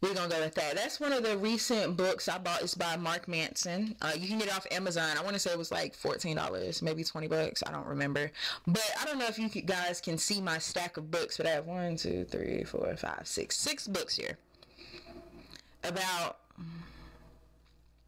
We're 0.00 0.14
gonna 0.14 0.30
go 0.30 0.40
with 0.40 0.54
that. 0.54 0.76
That's 0.76 0.98
one 0.98 1.12
of 1.12 1.22
the 1.22 1.36
recent 1.36 1.96
books 1.98 2.26
I 2.26 2.38
bought. 2.38 2.62
It's 2.62 2.74
by 2.74 2.96
Mark 2.96 3.28
Manson. 3.28 3.94
Uh, 4.00 4.12
you 4.16 4.28
can 4.28 4.38
get 4.38 4.48
it 4.48 4.56
off 4.56 4.66
Amazon. 4.70 5.18
I 5.18 5.22
want 5.22 5.34
to 5.34 5.38
say 5.38 5.50
it 5.50 5.58
was 5.58 5.70
like 5.70 5.94
fourteen 5.94 6.36
dollars, 6.36 6.80
maybe 6.80 7.04
twenty 7.04 7.28
bucks. 7.28 7.62
I 7.66 7.70
don't 7.70 7.86
remember. 7.86 8.32
But 8.66 8.90
I 8.98 9.04
don't 9.04 9.18
know 9.18 9.26
if 9.26 9.38
you 9.38 9.48
guys 9.48 10.00
can 10.00 10.16
see 10.16 10.40
my 10.40 10.56
stack 10.56 10.96
of 10.96 11.10
books. 11.10 11.36
But 11.36 11.46
I 11.46 11.50
have 11.50 11.66
one, 11.66 11.96
two, 11.96 12.24
three, 12.24 12.64
four, 12.64 12.96
five, 12.96 13.22
six, 13.24 13.58
six 13.58 13.86
books 13.86 14.16
here 14.16 14.38
about 15.84 16.38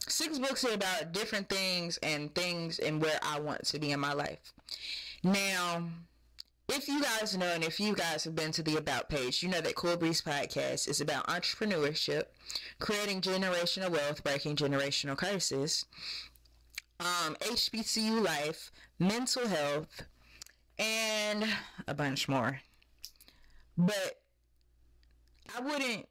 six 0.08 0.38
books 0.38 0.64
are 0.64 0.74
about 0.74 1.12
different 1.12 1.48
things 1.48 1.98
and 2.02 2.34
things 2.34 2.78
and 2.78 3.00
where 3.00 3.18
I 3.22 3.40
want 3.40 3.64
to 3.66 3.78
be 3.78 3.92
in 3.92 4.00
my 4.00 4.12
life. 4.12 4.52
Now, 5.22 5.84
if 6.68 6.88
you 6.88 7.02
guys 7.02 7.36
know 7.36 7.46
and 7.46 7.64
if 7.64 7.78
you 7.78 7.94
guys 7.94 8.24
have 8.24 8.34
been 8.34 8.52
to 8.52 8.62
the 8.62 8.76
About 8.76 9.08
page, 9.08 9.42
you 9.42 9.48
know 9.48 9.60
that 9.60 9.74
Cool 9.74 9.96
Breeze 9.96 10.22
Podcast 10.22 10.88
is 10.88 11.00
about 11.00 11.26
entrepreneurship, 11.26 12.24
creating 12.78 13.20
generational 13.20 13.90
wealth, 13.90 14.24
breaking 14.24 14.56
generational 14.56 15.16
curses, 15.16 15.84
um, 17.00 17.36
HBCU 17.40 18.22
life, 18.22 18.70
mental 18.98 19.46
health, 19.46 20.02
and 20.78 21.44
a 21.86 21.94
bunch 21.94 22.28
more. 22.28 22.60
But 23.76 24.22
I 25.56 25.60
wouldn't 25.60 26.06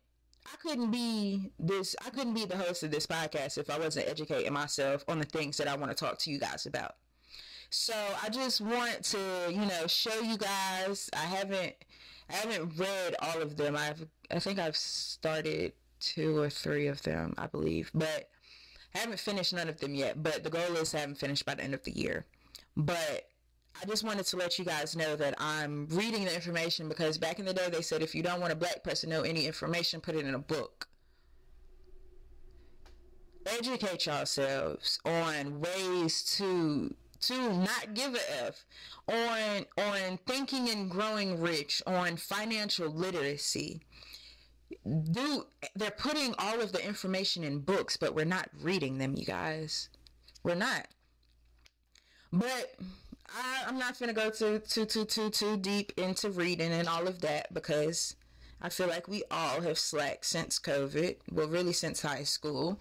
I 0.52 0.58
couldn't 0.58 0.92
be 0.92 1.52
this 1.60 1.96
I 2.06 2.10
couldn't 2.10 2.34
be 2.34 2.46
the 2.46 2.58
host 2.58 2.84
of 2.84 2.92
this 2.92 3.08
podcast 3.08 3.58
if 3.58 3.70
I 3.70 3.80
wasn't 3.80 4.08
educating 4.08 4.52
myself 4.54 5.04
on 5.08 5.20
the 5.20 5.26
things 5.26 5.58
that 5.58 5.68
I 5.68 5.76
want 5.76 5.96
to 5.96 6.06
talk 6.06 6.18
to 6.20 6.32
you 6.32 6.40
guys 6.40 6.66
about. 6.66 6.96
So 7.70 7.94
I 8.22 8.30
just 8.30 8.60
want 8.60 9.04
to, 9.06 9.18
you 9.50 9.66
know, 9.66 9.88
show 9.88 10.20
you 10.20 10.38
guys. 10.38 11.10
I 11.14 11.26
haven't 11.26 11.74
I 12.30 12.34
haven't 12.34 12.78
read 12.78 13.16
all 13.22 13.42
of 13.42 13.56
them. 13.56 13.76
I've 13.76 14.06
I 14.30 14.40
think 14.40 14.60
I've 14.60 14.76
started 14.76 15.74
two 16.00 16.38
or 16.38 16.50
three 16.50 16.88
of 16.88 17.02
them, 17.04 17.34
I 17.38 17.48
believe, 17.48 17.92
but 17.94 18.30
I 18.94 19.00
haven't 19.00 19.20
finished 19.20 19.54
none 19.54 19.70
of 19.70 19.80
them 19.80 19.96
yet. 19.96 20.22
But 20.22 20.44
the 20.44 20.50
goal 20.50 20.76
is 20.76 20.92
to 20.92 21.00
haven't 21.00 21.20
finished 21.20 21.46
by 21.46 21.56
the 21.56 21.64
end 21.64 21.74
of 21.74 21.84
the 21.84 21.98
year. 21.98 22.26
But 22.76 23.31
I 23.80 23.86
just 23.86 24.04
wanted 24.04 24.26
to 24.28 24.38
let 24.38 24.60
you 24.60 24.66
guys 24.66 24.96
know 24.96 25.16
that 25.16 25.36
I'm 25.40 25.88
reading 25.90 26.26
the 26.26 26.34
information 26.34 26.88
because 26.88 27.18
back 27.18 27.40
in 27.40 27.46
the 27.46 27.54
day 27.54 27.70
they 27.70 27.82
said 27.82 28.02
if 28.02 28.14
you 28.14 28.24
don't 28.24 28.40
want 28.40 28.54
a 28.54 28.56
black 28.56 28.84
person 28.84 29.10
to 29.10 29.16
know 29.16 29.22
any 29.24 29.46
information, 29.46 30.02
put 30.02 30.16
it 30.16 30.26
in 30.26 30.36
a 30.36 30.40
book. 30.40 30.88
Educate 33.46 34.06
yourselves 34.06 35.00
on 35.04 35.62
ways 35.62 36.24
to 36.38 36.94
to 37.22 37.54
not 37.54 37.94
give 37.94 38.16
a 38.16 38.46
F 38.46 38.66
on 39.08 39.66
on 39.78 40.20
thinking 40.28 40.70
and 40.70 40.90
growing 40.90 41.40
rich, 41.40 41.82
on 41.88 42.18
financial 42.18 42.90
literacy. 42.90 43.82
Do 44.86 45.46
they're 45.76 45.92
putting 45.92 46.34
all 46.38 46.62
of 46.62 46.72
the 46.72 46.86
information 46.86 47.44
in 47.44 47.60
books, 47.60 47.98
but 47.98 48.16
we're 48.16 48.26
not 48.26 48.50
reading 48.62 48.98
them, 48.98 49.16
you 49.16 49.26
guys. 49.26 49.90
We're 50.44 50.56
not. 50.56 50.88
But 52.32 52.76
I, 53.36 53.64
I'm 53.68 53.78
not 53.78 54.00
gonna 54.00 54.14
go 54.14 54.30
too 54.30 54.60
too 54.60 54.86
too 54.86 55.06
too 55.06 55.30
too 55.30 55.58
deep 55.58 55.94
into 55.98 56.30
reading 56.30 56.72
and 56.72 56.88
all 56.88 57.08
of 57.08 57.22
that 57.22 57.54
because 57.54 58.16
I 58.62 58.70
feel 58.70 58.88
like 58.88 59.08
we 59.08 59.24
all 59.32 59.62
have 59.62 59.80
slacked 59.80 60.26
since 60.26 60.60
COVID. 60.60 61.18
Well, 61.32 61.48
really 61.48 61.74
since 61.74 62.02
high 62.02 62.24
school. 62.24 62.80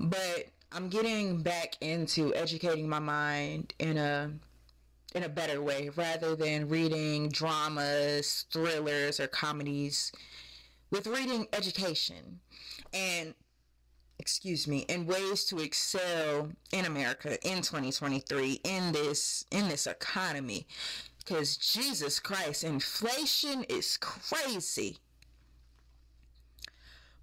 But 0.00 0.48
I'm 0.72 0.88
getting 0.88 1.42
back 1.42 1.76
into 1.80 2.34
educating 2.34 2.88
my 2.88 2.98
mind 2.98 3.74
in 3.78 3.98
a 3.98 4.32
in 5.14 5.22
a 5.22 5.28
better 5.28 5.60
way 5.60 5.90
rather 5.94 6.34
than 6.34 6.68
reading 6.68 7.28
dramas, 7.28 8.46
thrillers, 8.50 9.20
or 9.20 9.26
comedies 9.26 10.10
with 10.90 11.06
reading 11.06 11.46
education 11.52 12.40
and 12.94 13.34
excuse 14.22 14.68
me 14.68 14.86
in 14.88 15.04
ways 15.04 15.44
to 15.44 15.58
excel 15.58 16.48
in 16.70 16.84
America 16.84 17.36
in 17.44 17.56
2023 17.56 18.60
in 18.62 18.92
this 18.92 19.44
in 19.50 19.68
this 19.68 19.88
economy. 19.88 20.64
Because 21.18 21.56
Jesus 21.56 22.20
Christ 22.20 22.62
inflation 22.62 23.64
is 23.64 23.96
crazy. 23.96 24.98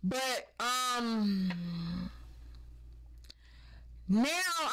But 0.03 0.51
um 0.59 1.53
now 4.09 4.25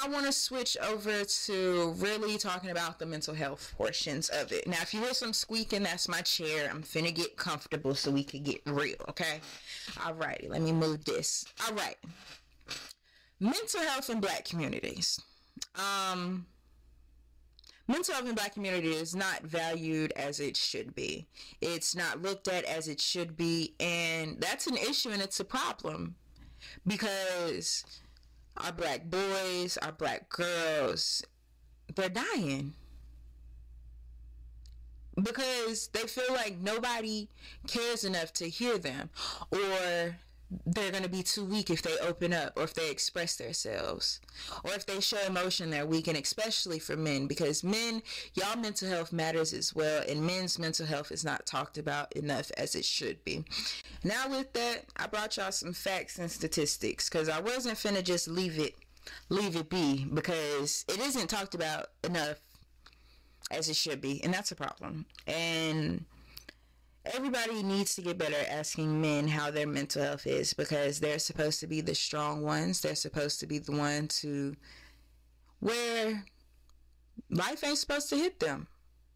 I 0.02 0.08
want 0.08 0.24
to 0.24 0.32
switch 0.32 0.78
over 0.82 1.24
to 1.24 1.94
really 1.98 2.38
talking 2.38 2.70
about 2.70 2.98
the 2.98 3.04
mental 3.04 3.34
health 3.34 3.74
portions 3.76 4.30
of 4.30 4.50
it. 4.50 4.66
Now, 4.66 4.78
if 4.80 4.94
you 4.94 5.00
hear 5.00 5.12
some 5.12 5.34
squeaking, 5.34 5.82
that's 5.82 6.08
my 6.08 6.22
chair. 6.22 6.70
I'm 6.70 6.82
finna 6.82 7.14
get 7.14 7.36
comfortable 7.36 7.94
so 7.94 8.10
we 8.10 8.24
can 8.24 8.42
get 8.42 8.62
real, 8.64 8.96
okay? 9.10 9.40
Alrighty, 9.96 10.48
let 10.48 10.62
me 10.62 10.72
move 10.72 11.04
this. 11.04 11.44
All 11.68 11.74
right. 11.74 11.96
Mental 13.38 13.80
health 13.82 14.08
in 14.08 14.20
black 14.20 14.46
communities. 14.46 15.20
Um, 15.74 16.46
mental 17.86 18.14
health 18.14 18.28
in 18.28 18.34
black 18.34 18.54
community 18.54 18.88
is 18.88 19.14
not 19.14 19.42
valued 19.42 20.12
as 20.16 20.40
it 20.40 20.56
should 20.56 20.94
be. 20.94 21.26
It's 21.60 21.94
not 21.94 22.22
looked 22.22 22.48
at 22.48 22.64
as 22.64 22.88
it 22.88 23.02
should 23.02 23.36
be, 23.36 23.74
and 23.80 24.40
that's 24.40 24.66
an 24.66 24.78
issue 24.78 25.10
and 25.10 25.20
it's 25.20 25.40
a 25.40 25.44
problem 25.44 26.14
because 26.86 27.84
our 28.58 28.72
black 28.72 29.04
boys, 29.10 29.78
our 29.82 29.92
black 29.92 30.28
girls, 30.28 31.24
they're 31.94 32.08
dying. 32.08 32.74
Because 35.20 35.88
they 35.88 36.06
feel 36.06 36.34
like 36.34 36.58
nobody 36.58 37.28
cares 37.66 38.04
enough 38.04 38.32
to 38.34 38.48
hear 38.48 38.76
them 38.76 39.08
or 39.50 40.16
they're 40.64 40.90
going 40.92 41.02
to 41.02 41.08
be 41.08 41.22
too 41.22 41.44
weak 41.44 41.70
if 41.70 41.82
they 41.82 41.96
open 41.98 42.32
up 42.32 42.56
or 42.56 42.62
if 42.62 42.74
they 42.74 42.90
express 42.90 43.36
themselves 43.36 44.20
or 44.64 44.72
if 44.74 44.86
they 44.86 45.00
show 45.00 45.18
emotion 45.26 45.70
they're 45.70 45.86
weak 45.86 46.06
and 46.06 46.16
especially 46.16 46.78
for 46.78 46.96
men 46.96 47.26
because 47.26 47.64
men 47.64 48.00
y'all 48.34 48.56
mental 48.56 48.88
health 48.88 49.12
matters 49.12 49.52
as 49.52 49.74
well 49.74 50.04
and 50.08 50.24
men's 50.24 50.58
mental 50.58 50.86
health 50.86 51.10
is 51.10 51.24
not 51.24 51.46
talked 51.46 51.78
about 51.78 52.12
enough 52.12 52.50
as 52.56 52.74
it 52.74 52.84
should 52.84 53.22
be. 53.24 53.44
Now 54.04 54.28
with 54.28 54.52
that 54.52 54.84
i 54.96 55.06
brought 55.06 55.36
y'all 55.36 55.52
some 55.52 55.72
facts 55.72 56.18
and 56.18 56.30
statistics 56.30 57.08
because 57.08 57.28
i 57.28 57.40
wasn't 57.40 57.76
finna 57.76 58.02
just 58.02 58.28
leave 58.28 58.58
it 58.58 58.74
leave 59.28 59.56
it 59.56 59.68
be 59.68 60.04
because 60.04 60.84
it 60.88 61.00
isn't 61.00 61.28
talked 61.28 61.54
about 61.54 61.86
enough 62.04 62.40
as 63.50 63.68
it 63.68 63.76
should 63.76 64.00
be 64.00 64.22
and 64.24 64.32
that's 64.32 64.52
a 64.52 64.56
problem. 64.56 65.06
And 65.26 66.04
everybody 67.14 67.62
needs 67.62 67.94
to 67.94 68.02
get 68.02 68.18
better 68.18 68.36
at 68.36 68.48
asking 68.48 69.00
men 69.00 69.28
how 69.28 69.50
their 69.50 69.66
mental 69.66 70.02
health 70.02 70.26
is 70.26 70.54
because 70.54 71.00
they're 71.00 71.18
supposed 71.18 71.60
to 71.60 71.66
be 71.66 71.80
the 71.80 71.94
strong 71.94 72.42
ones. 72.42 72.80
They're 72.80 72.94
supposed 72.94 73.40
to 73.40 73.46
be 73.46 73.58
the 73.58 73.72
ones 73.72 74.18
who, 74.20 74.54
where 75.60 76.24
life 77.30 77.64
ain't 77.64 77.78
supposed 77.78 78.08
to 78.10 78.16
hit 78.16 78.40
them. 78.40 78.68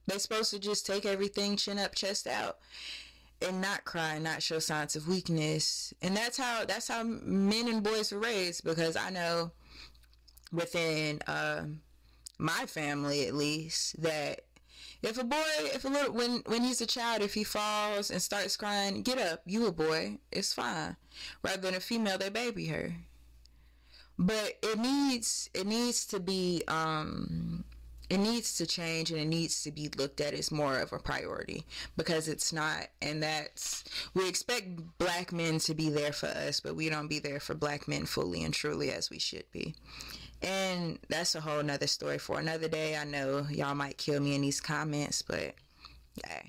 They're 0.06 0.18
supposed 0.18 0.50
to 0.50 0.58
just 0.58 0.86
take 0.86 1.06
everything 1.06 1.56
chin 1.56 1.78
up, 1.78 1.94
chest 1.94 2.26
out, 2.26 2.58
and 3.46 3.60
not 3.60 3.84
cry, 3.84 4.18
not 4.18 4.42
show 4.42 4.58
signs 4.58 4.96
of 4.96 5.08
weakness. 5.08 5.94
And 6.02 6.16
that's 6.16 6.36
how 6.36 6.64
that's 6.64 6.88
how 6.88 7.02
men 7.04 7.68
and 7.68 7.82
boys 7.82 8.12
were 8.12 8.18
raised. 8.18 8.64
Because 8.64 8.96
I 8.96 9.10
know 9.10 9.52
within 10.52 11.20
uh, 11.26 11.62
my 12.38 12.66
family, 12.66 13.26
at 13.26 13.34
least, 13.34 14.02
that 14.02 14.42
if 15.02 15.18
a 15.18 15.24
boy, 15.24 15.42
if 15.58 15.84
a 15.84 15.88
little, 15.88 16.12
when 16.12 16.42
when 16.46 16.62
he's 16.62 16.80
a 16.80 16.86
child, 16.86 17.22
if 17.22 17.34
he 17.34 17.44
falls 17.44 18.10
and 18.10 18.20
starts 18.20 18.56
crying, 18.56 19.02
get 19.02 19.18
up. 19.18 19.42
You 19.46 19.66
a 19.66 19.72
boy, 19.72 20.18
it's 20.30 20.52
fine. 20.52 20.96
Rather 21.42 21.60
than 21.62 21.74
a 21.74 21.80
female, 21.80 22.18
they 22.18 22.28
baby 22.28 22.66
her. 22.66 22.94
But 24.18 24.58
it 24.62 24.78
needs 24.78 25.48
it 25.54 25.66
needs 25.66 26.04
to 26.06 26.20
be 26.20 26.62
um 26.68 27.64
it 28.10 28.18
needs 28.18 28.56
to 28.58 28.66
change 28.66 29.10
and 29.10 29.20
it 29.20 29.26
needs 29.26 29.62
to 29.62 29.70
be 29.70 29.88
looked 29.96 30.20
at 30.20 30.34
as 30.34 30.50
more 30.50 30.78
of 30.78 30.92
a 30.92 30.98
priority 30.98 31.64
because 31.96 32.28
it's 32.28 32.52
not 32.52 32.88
and 33.00 33.22
that's 33.22 33.84
we 34.14 34.28
expect 34.28 34.98
black 34.98 35.32
men 35.32 35.58
to 35.58 35.74
be 35.74 35.88
there 35.88 36.12
for 36.12 36.26
us 36.26 36.60
but 36.60 36.76
we 36.76 36.90
don't 36.90 37.08
be 37.08 37.18
there 37.18 37.40
for 37.40 37.54
black 37.54 37.88
men 37.88 38.04
fully 38.04 38.42
and 38.42 38.52
truly 38.52 38.90
as 38.90 39.08
we 39.08 39.18
should 39.18 39.44
be 39.52 39.74
and 40.42 40.98
that's 41.08 41.34
a 41.34 41.40
whole 41.40 41.62
nother 41.62 41.86
story 41.86 42.18
for 42.18 42.38
another 42.38 42.68
day. 42.68 42.96
I 42.96 43.04
know 43.04 43.46
y'all 43.50 43.74
might 43.74 43.98
kill 43.98 44.20
me 44.20 44.34
in 44.34 44.40
these 44.40 44.60
comments, 44.60 45.22
but 45.22 45.54
yeah. 46.14 46.42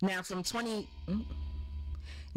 Now 0.00 0.22
from 0.22 0.42
20 0.42 0.88
mm, 1.08 1.24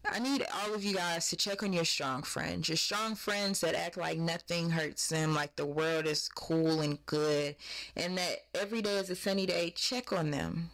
I 0.06 0.18
need 0.18 0.44
all 0.52 0.74
of 0.74 0.84
you 0.84 0.94
guys 0.94 1.28
to 1.30 1.36
check 1.36 1.62
on 1.62 1.72
your 1.72 1.84
strong 1.84 2.22
friends. 2.22 2.68
Your 2.68 2.76
strong 2.76 3.14
friends 3.14 3.60
that 3.60 3.74
act 3.74 3.96
like 3.96 4.18
nothing 4.18 4.70
hurts 4.70 5.08
them, 5.08 5.34
like 5.34 5.56
the 5.56 5.66
world 5.66 6.06
is 6.06 6.28
cool 6.28 6.80
and 6.82 7.04
good, 7.06 7.56
and 7.96 8.18
that 8.18 8.46
every 8.54 8.82
day 8.82 8.96
is 8.98 9.10
a 9.10 9.16
sunny 9.16 9.46
day. 9.46 9.70
Check 9.70 10.12
on 10.12 10.30
them. 10.30 10.70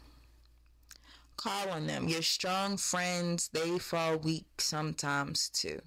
Call 1.37 1.71
on 1.71 1.87
them. 1.87 2.09
Your 2.09 2.23
strong 2.23 2.77
friends, 2.77 3.49
they 3.53 3.79
fall 3.79 4.19
weak 4.19 4.47
sometimes 4.59 5.49
too. 5.49 5.81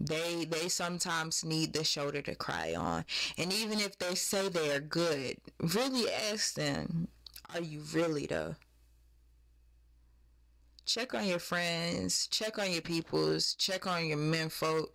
They 0.00 0.44
they 0.44 0.68
sometimes 0.68 1.44
need 1.44 1.72
the 1.72 1.84
shoulder 1.84 2.22
to 2.22 2.34
cry 2.34 2.74
on. 2.74 3.04
And 3.38 3.52
even 3.52 3.78
if 3.78 3.98
they 3.98 4.16
say 4.16 4.48
they 4.48 4.74
are 4.74 4.80
good, 4.80 5.36
really 5.60 6.10
ask 6.10 6.54
them, 6.54 7.08
are 7.54 7.62
you 7.62 7.82
really 7.92 8.26
though? 8.26 8.56
Check 10.92 11.14
on 11.14 11.26
your 11.26 11.38
friends, 11.38 12.26
check 12.26 12.58
on 12.58 12.70
your 12.70 12.82
peoples, 12.82 13.54
check 13.54 13.86
on 13.86 14.04
your 14.04 14.18
men 14.18 14.50
folk, 14.50 14.92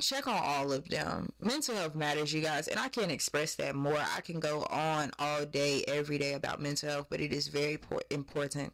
check 0.00 0.26
on 0.26 0.40
all 0.42 0.72
of 0.72 0.88
them. 0.88 1.30
Mental 1.38 1.74
health 1.74 1.94
matters, 1.94 2.32
you 2.32 2.40
guys, 2.40 2.66
and 2.66 2.80
I 2.80 2.88
can't 2.88 3.10
express 3.10 3.56
that 3.56 3.74
more. 3.74 3.98
I 4.16 4.22
can 4.22 4.40
go 4.40 4.62
on 4.70 5.10
all 5.18 5.44
day, 5.44 5.84
every 5.86 6.16
day 6.16 6.32
about 6.32 6.62
mental 6.62 6.88
health, 6.88 7.06
but 7.10 7.20
it 7.20 7.30
is 7.30 7.48
very 7.48 7.78
important. 8.10 8.72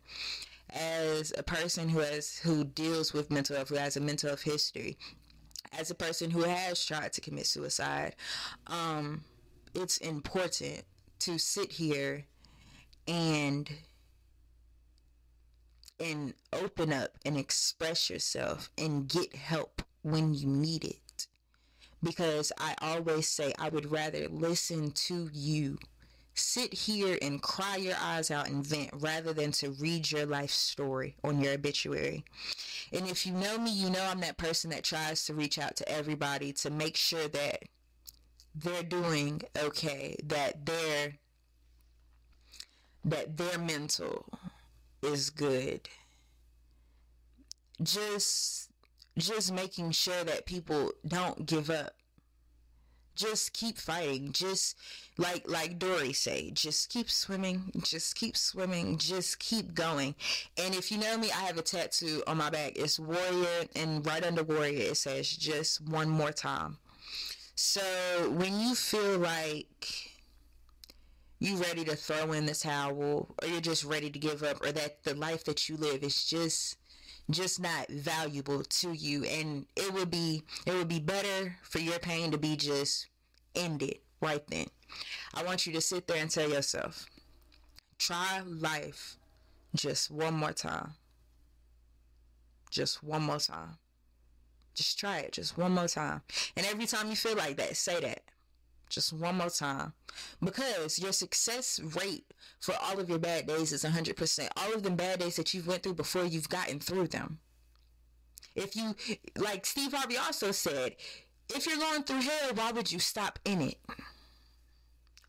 As 0.71 1.33
a 1.37 1.43
person 1.43 1.89
who 1.89 1.99
has 2.01 2.39
who 2.39 2.65
deals 2.65 3.13
with 3.13 3.31
mental 3.31 3.57
health, 3.57 3.71
who 3.71 3.77
has 3.77 3.97
a 3.97 4.01
mental 4.01 4.31
health 4.31 4.43
history, 4.43 4.97
as 5.77 5.91
a 5.91 5.95
person 5.95 6.31
who 6.31 6.43
has 6.43 6.85
tried 6.85 7.13
to 7.15 7.21
commit 7.21 7.47
suicide, 7.47 8.15
um, 8.69 9.25
it's 9.75 9.99
important 9.99 10.85
to 11.21 11.39
sit 11.39 11.73
here 11.73 12.25
and 13.09 13.69
and 16.01 16.35
open 16.53 16.93
up 16.93 17.11
and 17.25 17.37
express 17.37 18.11
yourself 18.11 18.71
and 18.79 19.09
get 19.09 19.35
help 19.35 19.83
when 20.03 20.35
you 20.35 20.47
need 20.47 20.85
it. 20.85 21.27
Because 22.03 22.53
I 22.59 22.75
always 22.81 23.29
say 23.29 23.53
I 23.59 23.69
would 23.69 23.91
rather 23.91 24.29
listen 24.29 24.93
to 24.93 25.31
you 25.33 25.79
sit 26.39 26.73
here 26.73 27.19
and 27.23 27.43
cry 27.43 27.77
your 27.77 27.97
eyes 28.01 28.31
out 28.31 28.49
and 28.49 28.65
vent 28.65 28.91
rather 28.95 29.33
than 29.33 29.51
to 29.51 29.71
read 29.71 30.11
your 30.11 30.27
life 30.27 30.51
story 30.51 31.17
on 31.25 31.41
your 31.41 31.55
obituary. 31.55 32.25
And 32.93 33.09
if 33.09 33.27
you 33.27 33.33
know 33.33 33.59
me, 33.59 33.71
you 33.71 33.91
know 33.91 34.05
I'm 34.05 34.21
that 34.21 34.37
person 34.37 34.71
that 34.71 34.85
tries 34.85 35.25
to 35.27 35.35
reach 35.35 35.59
out 35.59 35.77
to 35.77 35.89
everybody 35.89 36.53
to 36.55 36.71
make 36.71 36.97
sure 36.97 37.27
that 37.29 37.63
they're 38.55 38.83
doing 38.83 39.43
okay, 39.59 40.17
that 40.25 40.67
they're 40.67 41.15
that 43.05 43.37
they're 43.37 43.59
mental 43.59 44.27
is 45.07 45.31
good. 45.31 45.89
Just 47.83 48.71
just 49.19 49.53
making 49.53 49.93
sure 49.93 50.25
that 50.25 50.47
people 50.47 50.93
don't 51.07 51.47
give 51.47 51.71
up. 51.71 51.95
Just 53.15 53.55
keep 53.55 53.79
fighting. 53.79 54.33
Just 54.33 54.77
like 55.17 55.49
like 55.49 55.79
Dory 55.79 56.13
say, 56.13 56.51
just 56.51 56.91
keep 56.91 57.11
swimming, 57.11 57.73
just 57.83 58.15
keep 58.15 58.37
swimming, 58.37 58.99
just 58.99 59.39
keep 59.39 59.75
going. 59.75 60.15
And 60.59 60.75
if 60.75 60.93
you 60.93 60.99
know 60.99 61.17
me, 61.17 61.31
I 61.31 61.41
have 61.41 61.59
a 61.59 61.63
tattoo 61.63 62.23
on 62.27 62.37
my 62.37 62.51
back. 62.51 62.73
It's 62.77 62.99
warrior 62.99 63.67
and 63.75 64.05
right 64.05 64.25
under 64.25 64.43
warrior 64.43 64.91
it 64.91 64.97
says 64.97 65.31
just 65.31 65.87
one 65.89 66.09
more 66.09 66.33
time. 66.33 66.77
So 67.55 67.81
when 68.37 68.61
you 68.61 68.75
feel 68.75 69.19
like 69.19 70.16
you 71.39 71.57
ready 71.57 71.85
to 71.85 71.97
throw 71.97 72.33
in 72.33 72.47
the 72.47 72.55
towel 72.55 73.35
or 73.43 73.49
you're 73.49 73.61
just 73.61 73.85
ready 73.85 74.11
to 74.11 74.19
give 74.19 74.43
up 74.43 74.63
or 74.63 74.73
that 74.73 75.03
the 75.05 75.15
life 75.15 75.45
that 75.45 75.69
you 75.69 75.77
live 75.77 76.03
is 76.03 76.25
just 76.25 76.79
just 77.29 77.61
not 77.61 77.89
valuable 77.89 78.63
to 78.63 78.93
you. 78.93 79.25
And 79.25 79.67
it 79.77 79.93
would 79.93 80.11
be 80.11 80.43
it 80.65 80.75
would 80.75 80.89
be 80.89 81.01
better 81.01 81.57
for 81.63 81.79
your 81.79 81.99
pain 81.99 82.31
to 82.31 82.39
be 82.39 82.57
just 82.57 83.09
ended 83.55 83.99
right 84.21 84.47
then. 84.49 84.67
I 85.35 85.43
want 85.43 85.67
you 85.67 85.73
to 85.75 85.81
sit 85.81 86.07
there 86.07 86.19
and 86.19 86.31
tell 86.31 86.49
yourself 86.49 87.07
try 87.99 88.43
life 88.45 89.17
just 89.75 90.11
one 90.11 90.35
more 90.35 90.53
time. 90.53 90.95
Just 92.71 93.03
one 93.03 93.23
more 93.23 93.39
time. 93.39 93.77
Just 94.75 94.99
try 94.99 95.19
it 95.19 95.33
just 95.33 95.57
one 95.57 95.73
more 95.73 95.89
time. 95.89 96.23
And 96.57 96.67
every 96.67 96.87
time 96.87 97.09
you 97.09 97.17
feel 97.17 97.37
like 97.37 97.57
that 97.57 97.77
say 97.77 98.01
that 98.01 98.23
just 98.89 99.13
one 99.13 99.37
more 99.37 99.51
time. 99.51 99.93
Because 100.43 100.99
your 100.99 101.13
success 101.13 101.81
rate 101.81 102.33
for 102.61 102.75
all 102.81 102.99
of 102.99 103.09
your 103.09 103.19
bad 103.19 103.47
days 103.47 103.73
is 103.73 103.85
100%. 103.85 104.49
All 104.57 104.75
of 104.75 104.83
the 104.83 104.91
bad 104.91 105.21
days 105.21 105.37
that 105.37 105.53
you've 105.53 105.67
went 105.67 105.83
through 105.83 105.95
before 105.95 106.25
you've 106.25 106.49
gotten 106.49 106.81
through 106.81 107.09
them. 107.09 107.39
If 108.55 108.75
you, 108.75 108.95
like 109.37 109.67
Steve 109.67 109.93
Harvey 109.93 110.17
also 110.17 110.51
said, 110.51 110.97
if 111.55 111.67
you're 111.67 111.77
going 111.77 112.03
through 112.03 112.23
hell, 112.23 112.55
why 112.55 112.73
would 112.73 112.91
you 112.91 112.99
stop 112.99 113.39
in 113.45 113.61
it? 113.61 113.79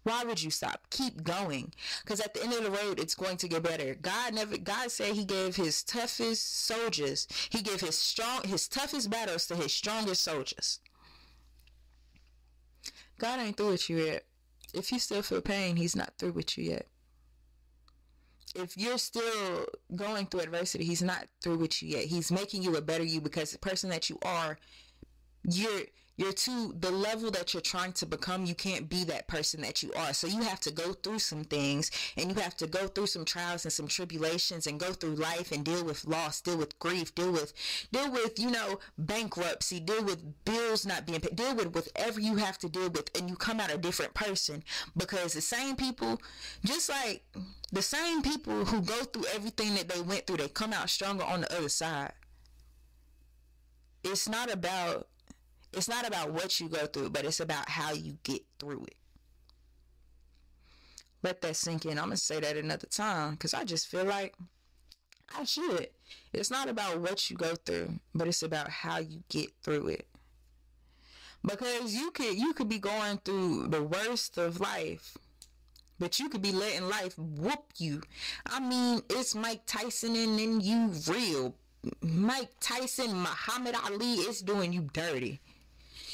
Why 0.04 0.24
would 0.24 0.41
you 0.41 0.52
stop? 0.52 0.89
Keep 0.89 1.24
going. 1.24 1.74
Because 2.02 2.22
at 2.22 2.34
the 2.34 2.41
end 2.41 2.54
of 2.54 2.63
the 2.63 2.72
road, 2.72 2.98
it's 2.98 3.13
going 3.13 3.36
to 3.38 3.48
get 3.50 3.63
better. 3.63 3.93
God 3.93 4.36
never, 4.36 4.58
God 4.58 4.89
said 4.89 5.13
he 5.13 5.26
gave 5.26 5.58
his 5.58 5.84
toughest 5.84 6.65
soldiers, 6.65 7.28
he 7.50 7.62
gave 7.62 7.82
his 7.82 7.98
strong, 7.98 8.43
his 8.43 8.70
toughest 8.70 9.10
battles 9.10 9.46
to 9.48 9.56
his 9.58 9.74
strongest 9.74 10.24
soldiers. 10.24 10.80
God 13.17 13.39
ain't 13.39 13.58
through 13.58 13.71
with 13.71 13.89
you 13.89 13.97
yet. 13.97 14.25
If 14.73 14.91
you 14.91 14.99
still 14.99 15.21
feel 15.21 15.41
pain, 15.41 15.75
He's 15.75 15.95
not 15.95 16.13
through 16.17 16.34
with 16.34 16.58
you 16.58 16.71
yet. 16.71 16.88
If 18.56 18.77
you're 18.77 18.97
still 18.97 19.65
going 19.95 20.27
through 20.27 20.41
adversity, 20.41 20.86
He's 20.86 21.01
not 21.01 21.27
through 21.41 21.58
with 21.58 21.82
you 21.82 21.97
yet. 21.97 22.06
He's 22.06 22.32
making 22.32 22.63
you 22.63 22.75
a 22.75 22.82
better 22.82 23.03
you 23.03 23.21
because 23.21 23.51
the 23.51 23.60
person 23.60 23.89
that 23.89 24.10
you 24.10 24.17
are, 24.23 24.58
you're 25.43 25.82
you're 26.17 26.34
too 26.34 26.73
the 26.80 26.89
level 26.89 27.30
that 27.30 27.54
you're 27.54 27.62
trying 27.62 27.93
to 27.93 28.06
become 28.06 28.45
you 28.45 28.56
can't 28.56 28.89
be 28.89 29.04
that 29.04 29.28
person 29.28 29.62
that 29.62 29.84
you 29.84 29.93
are. 29.93 30.13
So 30.13 30.26
you 30.26 30.41
have 30.41 30.60
to 30.62 30.71
go 30.71 30.93
through 30.93 31.19
some 31.19 31.43
things 31.43 31.91
and 32.17 32.32
you 32.32 32.41
have 32.41 32.58
to 32.58 32.65
go 32.65 32.88
through 32.88 33.06
some 33.08 33.23
trials 33.23 33.65
and 33.65 33.71
some 33.71 33.88
tribulations 33.88 34.65
and 34.65 34.80
go 34.80 34.93
through 34.93 35.15
life 35.15 35.52
and 35.52 35.63
deal 35.63 35.86
with 35.86 36.06
loss 36.06 36.41
deal 36.41 36.58
with 36.58 36.78
grief 36.80 37.13
deal 37.13 37.32
with 37.32 37.54
deal 37.91 38.12
with 38.12 38.39
you 38.39 38.50
know 38.50 38.80
bankruptcy 38.97 39.80
deal 39.80 40.04
with 40.04 40.43
bills 40.43 40.88
not 40.88 41.06
being 41.06 41.19
paid 41.19 41.36
deal 41.36 41.56
with 41.56 41.73
whatever 41.76 42.19
you 42.19 42.36
have 42.38 42.58
to 42.58 42.67
deal 42.67 42.89
with 42.89 43.15
and 43.15 43.30
you 43.30 43.36
come 43.36 43.60
out 43.60 43.71
a 43.71 43.78
different 43.78 44.13
person 44.15 44.63
because 44.95 45.34
the 45.34 45.41
same 45.41 45.76
people 45.76 46.19
just 46.65 46.89
like 46.89 47.23
the 47.71 47.82
same 47.82 48.23
people 48.23 48.65
who 48.65 48.82
go 48.82 49.04
through 49.04 49.26
everything 49.36 49.76
that 49.76 49.88
they 49.88 50.02
went 50.02 50.26
through 50.26 50.38
they 50.38 50.47
come 50.47 50.73
out 50.73 50.89
stronger 50.89 51.23
on 51.23 51.41
the 51.41 51.58
other 51.58 51.69
side. 51.69 52.13
It's 54.04 54.30
not 54.30 54.52
about 54.52 55.08
it's 55.73 55.89
not 55.89 56.08
about 56.08 56.32
what 56.32 56.60
you 56.60 56.69
go 56.69 56.86
through, 56.86 57.10
but 57.10 57.25
it's 57.25 57.39
about 57.39 57.69
how 57.69 57.91
you 57.91 58.17
get 58.23 58.41
through 58.60 58.86
it. 58.86 58.95
Let 61.23 61.41
that 61.41 61.56
sink 61.56 61.86
in. 61.86 61.97
I'm 61.97 62.06
going 62.06 62.12
to 62.12 62.17
say 62.17 62.39
that 62.39 62.58
another 62.58 62.88
time 62.88 63.32
because 63.32 63.53
I 63.53 63.63
just 63.63 63.88
feel 63.88 64.06
like 64.06 64.36
I 65.36 65.43
should. 65.43 65.89
It's 66.32 66.51
not 66.51 66.69
about 66.69 66.99
what 67.01 67.30
you 67.30 67.36
go 67.36 67.56
through, 67.56 67.99
but 68.13 68.27
it's 68.27 68.43
about 68.43 68.69
how 68.69 68.99
you 68.99 69.23
get 69.30 69.49
through 69.63 69.88
it. 69.89 70.08
Because 71.43 71.93
you 71.93 72.12
could 72.12 72.38
you 72.38 72.53
could 72.53 72.69
be 72.69 72.80
going 72.80 73.19
through 73.23 73.67
the 73.67 73.84
worst 73.84 74.38
of 74.38 74.60
life, 74.60 75.17
but 75.99 76.19
you 76.19 76.30
could 76.30 76.41
be 76.41 76.51
letting 76.51 76.88
life 76.88 77.17
whoop 77.17 77.65
you. 77.77 78.01
I 78.45 78.60
mean, 78.60 79.01
it's 79.10 79.36
Mike 79.36 79.62
Tyson 79.65 80.15
and 80.15 80.39
then 80.39 80.62
you 80.62 80.91
real. 81.08 81.56
Mike 82.01 82.51
Tyson, 82.60 83.13
Muhammad 83.13 83.75
Ali, 83.86 84.15
it's 84.15 84.41
doing 84.41 84.73
you 84.73 84.89
dirty 84.93 85.39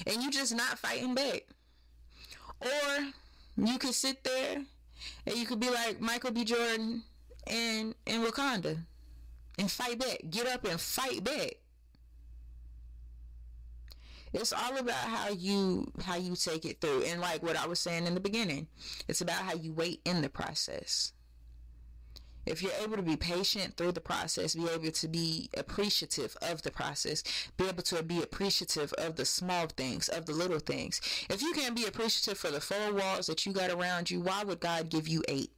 and 0.07 0.21
you 0.21 0.31
just 0.31 0.55
not 0.55 0.79
fighting 0.79 1.15
back. 1.15 1.43
Or 2.61 3.13
you 3.57 3.77
could 3.77 3.93
sit 3.93 4.23
there 4.23 4.63
and 5.25 5.35
you 5.35 5.45
could 5.45 5.59
be 5.59 5.69
like 5.69 5.99
Michael 5.99 6.31
B. 6.31 6.43
Jordan 6.43 7.03
and 7.47 7.95
in 8.05 8.21
Wakanda 8.23 8.77
and 9.57 9.69
fight 9.69 9.99
back. 9.99 10.19
Get 10.29 10.47
up 10.47 10.65
and 10.65 10.79
fight 10.79 11.23
back. 11.23 11.55
It's 14.33 14.51
all 14.51 14.77
about 14.77 14.95
how 14.95 15.29
you 15.29 15.91
how 16.03 16.15
you 16.15 16.35
take 16.35 16.65
it 16.65 16.81
through. 16.81 17.03
And 17.03 17.21
like 17.21 17.43
what 17.43 17.55
I 17.55 17.67
was 17.67 17.79
saying 17.79 18.07
in 18.07 18.15
the 18.15 18.19
beginning, 18.19 18.67
it's 19.07 19.21
about 19.21 19.43
how 19.43 19.53
you 19.53 19.73
wait 19.73 20.01
in 20.05 20.21
the 20.21 20.29
process. 20.29 21.13
If 22.45 22.61
you're 22.61 22.71
able 22.81 22.97
to 22.97 23.03
be 23.03 23.15
patient 23.15 23.77
through 23.77 23.93
the 23.93 24.01
process, 24.01 24.55
be 24.55 24.67
able 24.67 24.91
to 24.91 25.07
be 25.07 25.49
appreciative 25.55 26.35
of 26.41 26.61
the 26.61 26.71
process, 26.71 27.23
be 27.57 27.67
able 27.67 27.83
to 27.83 28.03
be 28.03 28.21
appreciative 28.21 28.93
of 28.93 29.15
the 29.15 29.25
small 29.25 29.67
things, 29.67 30.09
of 30.09 30.25
the 30.25 30.33
little 30.33 30.59
things. 30.59 30.99
If 31.29 31.41
you 31.41 31.53
can't 31.53 31.75
be 31.75 31.85
appreciative 31.85 32.37
for 32.37 32.51
the 32.51 32.61
four 32.61 32.93
walls 32.93 33.27
that 33.27 33.45
you 33.45 33.53
got 33.53 33.71
around 33.71 34.11
you, 34.11 34.19
why 34.19 34.43
would 34.43 34.59
God 34.59 34.89
give 34.89 35.07
you 35.07 35.23
eight? 35.27 35.51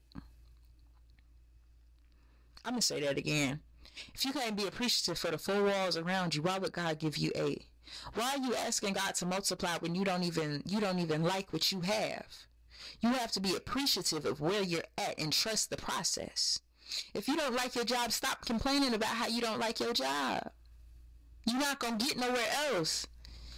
I'm 2.64 2.74
going 2.74 2.82
to 2.82 2.88
say 2.88 3.02
that 3.02 3.18
again. 3.18 3.60
If 4.14 4.26
you 4.26 4.34
can't 4.34 4.56
be 4.56 4.68
appreciative 4.68 5.18
for 5.18 5.32
the 5.32 5.38
four 5.38 5.64
walls 5.64 5.98
around 5.98 6.36
you, 6.36 6.42
why 6.42 6.58
would 6.58 6.74
God 6.74 7.00
give 7.00 7.18
you 7.18 7.32
eight? 7.36 7.66
Why 8.16 8.36
are 8.36 8.44
you 8.44 8.56
asking 8.56 8.94
God 8.94 9.16
to 9.16 9.26
multiply 9.26 9.78
when 9.80 9.96
you 9.96 10.04
don't 10.04 10.24
even 10.24 10.64
you 10.66 10.80
don't 10.80 11.00
even 11.00 11.24
like 11.24 11.54
what 11.54 11.72
you 11.72 11.82
have? 11.82 12.26
You 13.02 13.10
have 13.10 13.32
to 13.34 13.40
be 13.40 13.56
appreciative 13.56 14.26
of 14.26 14.42
where 14.42 14.64
you're 14.64 14.84
at 14.98 15.20
and 15.20 15.32
trust 15.32 15.70
the 15.70 15.78
process. 15.78 16.60
If 17.14 17.28
you 17.28 17.36
don't 17.36 17.56
like 17.56 17.76
your 17.76 17.86
job, 17.86 18.12
stop 18.12 18.46
complaining 18.46 18.94
about 18.94 19.10
how 19.10 19.28
you 19.28 19.42
don't 19.42 19.60
like 19.60 19.80
your 19.80 19.94
job. 19.94 20.52
You're 21.46 21.60
not 21.60 21.80
going 21.80 21.98
to 21.98 22.06
get 22.06 22.18
nowhere 22.18 22.48
else. 22.72 23.08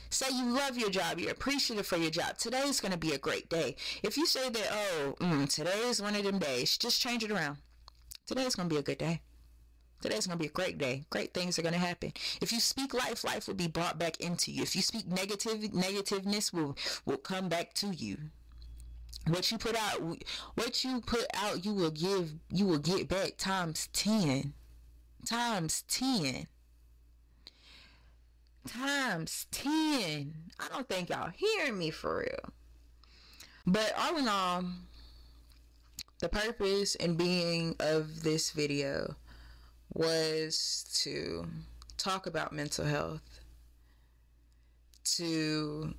Say 0.09 0.27
you 0.31 0.45
love 0.45 0.77
your 0.77 0.89
job, 0.89 1.19
you're 1.19 1.31
appreciative 1.31 1.85
for 1.85 1.97
your 1.97 2.11
job. 2.11 2.37
Today's 2.37 2.79
going 2.79 2.93
to 2.93 2.97
be 2.97 3.13
a 3.13 3.17
great 3.17 3.49
day. 3.49 3.75
If 4.03 4.15
you 4.15 4.25
say 4.25 4.49
that, 4.49 4.67
oh, 4.71 5.15
mm, 5.19 5.53
today 5.53 5.79
is 5.85 6.01
one 6.01 6.15
of 6.15 6.23
them 6.23 6.39
days, 6.39 6.77
just 6.77 7.01
change 7.01 7.23
it 7.23 7.31
around. 7.31 7.57
Today's 8.25 8.55
going 8.55 8.69
to 8.69 8.73
be 8.73 8.79
a 8.79 8.83
good 8.83 8.97
day. 8.97 9.21
Today's 10.01 10.27
going 10.27 10.37
to 10.37 10.41
be 10.41 10.47
a 10.47 10.51
great 10.51 10.77
day. 10.77 11.05
Great 11.09 11.33
things 11.33 11.57
are 11.57 11.63
going 11.63 11.73
to 11.73 11.79
happen. 11.79 12.13
If 12.39 12.53
you 12.53 12.59
speak 12.59 12.93
life, 12.93 13.23
life 13.23 13.47
will 13.47 13.55
be 13.55 13.67
brought 13.67 13.97
back 13.97 14.21
into 14.21 14.51
you. 14.51 14.61
If 14.61 14.75
you 14.75 14.81
speak 14.81 15.07
negative, 15.07 15.73
negativeness 15.73 16.53
will, 16.53 16.77
will 17.05 17.17
come 17.17 17.49
back 17.49 17.73
to 17.75 17.87
you 17.87 18.17
what 19.25 19.51
you 19.51 19.57
put 19.57 19.75
out 19.75 20.01
what 20.55 20.83
you 20.83 21.01
put 21.01 21.25
out 21.33 21.65
you 21.65 21.73
will 21.73 21.91
give 21.91 22.33
you 22.51 22.65
will 22.65 22.77
get 22.77 23.09
back 23.09 23.33
times 23.37 23.89
10 23.93 24.53
times 25.25 25.83
10 25.89 26.47
times 28.67 29.47
10 29.51 30.33
i 30.59 30.67
don't 30.69 30.87
think 30.87 31.09
y'all 31.09 31.31
hearing 31.35 31.77
me 31.77 31.89
for 31.89 32.19
real. 32.19 32.53
But 33.69 33.93
all 33.97 34.15
in 34.17 34.29
all 34.29 34.63
the 36.19 36.29
purpose 36.29 36.95
and 36.95 37.17
being 37.17 37.75
of 37.81 38.23
this 38.23 38.51
video 38.51 39.15
was 39.93 40.85
to 41.03 41.45
talk 41.97 42.27
about 42.27 42.53
mental 42.53 42.85
health 42.85 43.41
to 45.03 45.93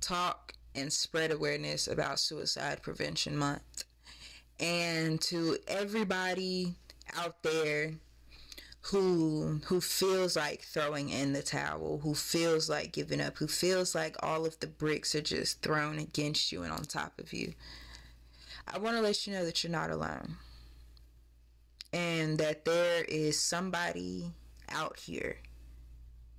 talk 0.00 0.54
and 0.76 0.92
spread 0.92 1.32
awareness 1.32 1.88
about 1.88 2.20
Suicide 2.20 2.82
Prevention 2.82 3.36
Month. 3.36 3.84
And 4.60 5.20
to 5.22 5.58
everybody 5.66 6.74
out 7.16 7.42
there 7.42 7.94
who 8.82 9.60
who 9.66 9.80
feels 9.80 10.36
like 10.36 10.62
throwing 10.62 11.10
in 11.10 11.32
the 11.32 11.42
towel, 11.42 11.98
who 12.02 12.14
feels 12.14 12.70
like 12.70 12.92
giving 12.92 13.20
up, 13.20 13.36
who 13.38 13.48
feels 13.48 13.94
like 13.94 14.16
all 14.22 14.46
of 14.46 14.58
the 14.60 14.66
bricks 14.66 15.14
are 15.14 15.22
just 15.22 15.60
thrown 15.62 15.98
against 15.98 16.52
you 16.52 16.62
and 16.62 16.72
on 16.72 16.82
top 16.82 17.18
of 17.18 17.32
you. 17.32 17.54
I 18.68 18.78
want 18.78 18.96
to 18.96 19.02
let 19.02 19.26
you 19.26 19.32
know 19.32 19.44
that 19.44 19.64
you're 19.64 19.72
not 19.72 19.90
alone. 19.90 20.36
And 21.92 22.38
that 22.38 22.64
there 22.64 23.04
is 23.04 23.40
somebody 23.40 24.32
out 24.68 24.98
here 24.98 25.38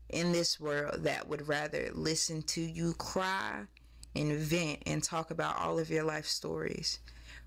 in 0.10 0.32
this 0.32 0.60
world 0.60 1.04
that 1.04 1.28
would 1.28 1.48
rather 1.48 1.90
listen 1.94 2.42
to 2.44 2.62
you 2.62 2.94
cry 2.94 3.66
and 4.18 4.38
vent 4.40 4.84
and 4.86 5.04
talk 5.04 5.32
about 5.32 5.58
all 5.58 5.80
of 5.80 5.90
your 5.90 6.04
life 6.04 6.26
stories 6.26 7.00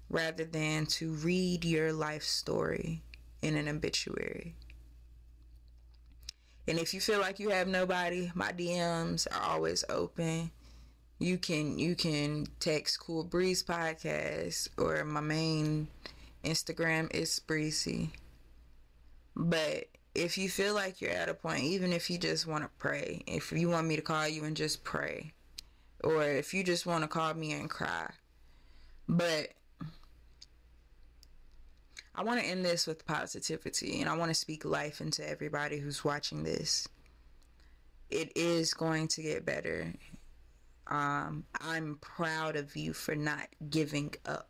rather 0.09 0.45
than 0.45 0.87
to 0.87 1.13
read 1.13 1.65
your 1.65 1.93
life 1.93 2.23
story 2.23 3.03
in 3.43 3.57
an 3.57 3.69
obituary. 3.69 4.55
And 6.69 6.79
if 6.79 6.95
you 6.95 7.01
feel 7.01 7.21
like 7.21 7.39
you 7.39 7.51
have 7.51 7.69
nobody, 7.69 8.31
my 8.35 8.53
DMs 8.53 9.27
are 9.33 9.51
always 9.51 9.85
open. 9.89 10.51
You 11.19 11.37
can 11.37 11.79
you 11.79 11.95
can 11.95 12.47
text 12.61 13.01
Cool 13.01 13.25
Breeze 13.25 13.63
Podcast 13.63 14.69
or 14.79 15.05
my 15.05 15.21
main 15.21 15.89
Instagram 16.45 17.15
is 17.15 17.39
Breezy. 17.41 18.11
But 19.37 19.89
if 20.15 20.39
you 20.39 20.49
feel 20.49 20.75
like 20.75 21.01
you're 21.01 21.11
at 21.11 21.29
a 21.29 21.35
point, 21.35 21.65
even 21.65 21.93
if 21.93 22.11
you 22.11 22.19
just 22.19 22.47
want 22.47 22.65
to 22.65 22.71
pray, 22.79 23.23
if 23.27 23.53
you 23.53 23.69
want 23.69 23.87
me 23.87 23.97
to 23.97 24.03
call 24.03 24.27
you 24.29 24.45
and 24.45 24.57
just 24.57 24.85
pray, 24.85 25.33
or 26.05 26.25
if 26.25 26.55
you 26.55 26.65
just 26.65 26.87
want 26.87 27.03
to 27.03 27.09
call 27.09 27.35
me 27.35 27.53
and 27.53 27.69
cry. 27.69 28.11
But 29.09 29.51
I 32.15 32.23
want 32.23 32.41
to 32.41 32.47
end 32.47 32.65
this 32.65 32.87
with 32.87 33.07
positivity 33.07 34.01
and 34.01 34.09
I 34.09 34.17
want 34.17 34.31
to 34.31 34.35
speak 34.35 34.65
life 34.65 35.01
into 35.01 35.29
everybody 35.29 35.79
who's 35.79 36.05
watching 36.05 36.43
this. 36.43 36.87
It 38.11 38.33
is 38.37 38.75
going 38.75 39.09
to 39.09 39.23
get 39.23 39.47
better. 39.47 39.93
Um, 40.89 41.45
I'm 41.61 41.99
proud 42.01 42.57
of 42.57 42.77
you 42.77 42.93
for 42.93 43.15
not 43.15 43.47
giving 43.69 44.15
up. 44.27 44.49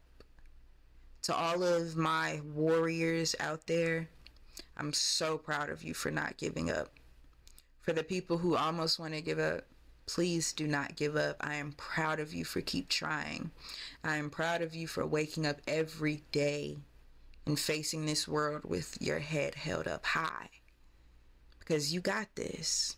To 1.23 1.35
all 1.35 1.63
of 1.63 1.97
my 1.97 2.41
warriors 2.45 3.37
out 3.41 3.67
there, 3.67 4.09
I'm 4.77 4.95
so 4.95 5.37
proud 5.37 5.69
of 5.69 5.85
you 5.85 5.93
for 5.93 6.11
not 6.11 6.39
giving 6.39 6.71
up. 6.71 6.89
For 7.83 7.93
the 7.93 8.03
people 8.03 8.39
who 8.39 8.57
almost 8.57 8.99
want 8.99 9.15
to 9.15 9.21
give 9.21 9.39
up, 9.39 9.67
Please 10.15 10.53
do 10.53 10.67
not 10.67 10.97
give 10.97 11.15
up. 11.15 11.37
I 11.41 11.55
am 11.55 11.71
proud 11.73 12.19
of 12.19 12.35
you 12.35 12.45
for 12.45 12.61
keep 12.61 12.89
trying. 12.89 13.53
I 14.03 14.17
am 14.17 14.29
proud 14.29 14.61
of 14.61 14.75
you 14.75 14.89
for 14.89 15.07
waking 15.07 15.47
up 15.47 15.61
every 15.69 16.25
day 16.33 16.79
and 17.47 17.57
facing 17.57 18.07
this 18.07 18.27
world 18.27 18.63
with 18.65 18.99
your 19.01 19.21
head 19.21 19.55
held 19.55 19.87
up 19.87 20.05
high. 20.05 20.51
Because 21.61 21.95
you 21.95 22.01
got 22.01 22.27
this. 22.35 22.97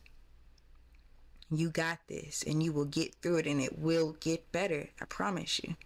You 1.50 1.68
got 1.68 1.98
this 2.08 2.44
and 2.46 2.62
you 2.62 2.72
will 2.72 2.86
get 2.86 3.14
through 3.16 3.38
it 3.38 3.46
and 3.46 3.60
it 3.60 3.78
will 3.78 4.16
get 4.18 4.50
better. 4.50 4.88
I 4.98 5.04
promise 5.04 5.60
you. 5.62 5.76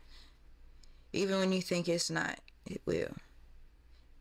Even 1.13 1.41
when 1.41 1.53
you 1.53 1.61
think 1.61 1.89
it's 1.89 2.09
not, 2.09 2.39
it 2.67 2.83
will. 2.87 3.15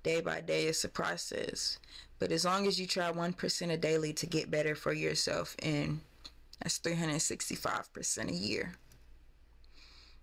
Day 0.02 0.22
by 0.22 0.42
day, 0.42 0.64
it's 0.66 0.84
a 0.84 0.90
process. 0.90 1.78
But 2.18 2.32
as 2.32 2.46
long 2.46 2.66
as 2.66 2.80
you 2.80 2.88
try 2.88 3.12
1% 3.12 3.70
a 3.72 3.78
daily 3.78 4.14
to 4.14 4.26
get 4.26 4.50
better 4.50 4.74
for 4.74 4.92
yourself 4.92 5.56
and 5.62 6.02
that's 6.62 6.80
365% 6.80 8.30
a 8.30 8.34
year. 8.34 8.74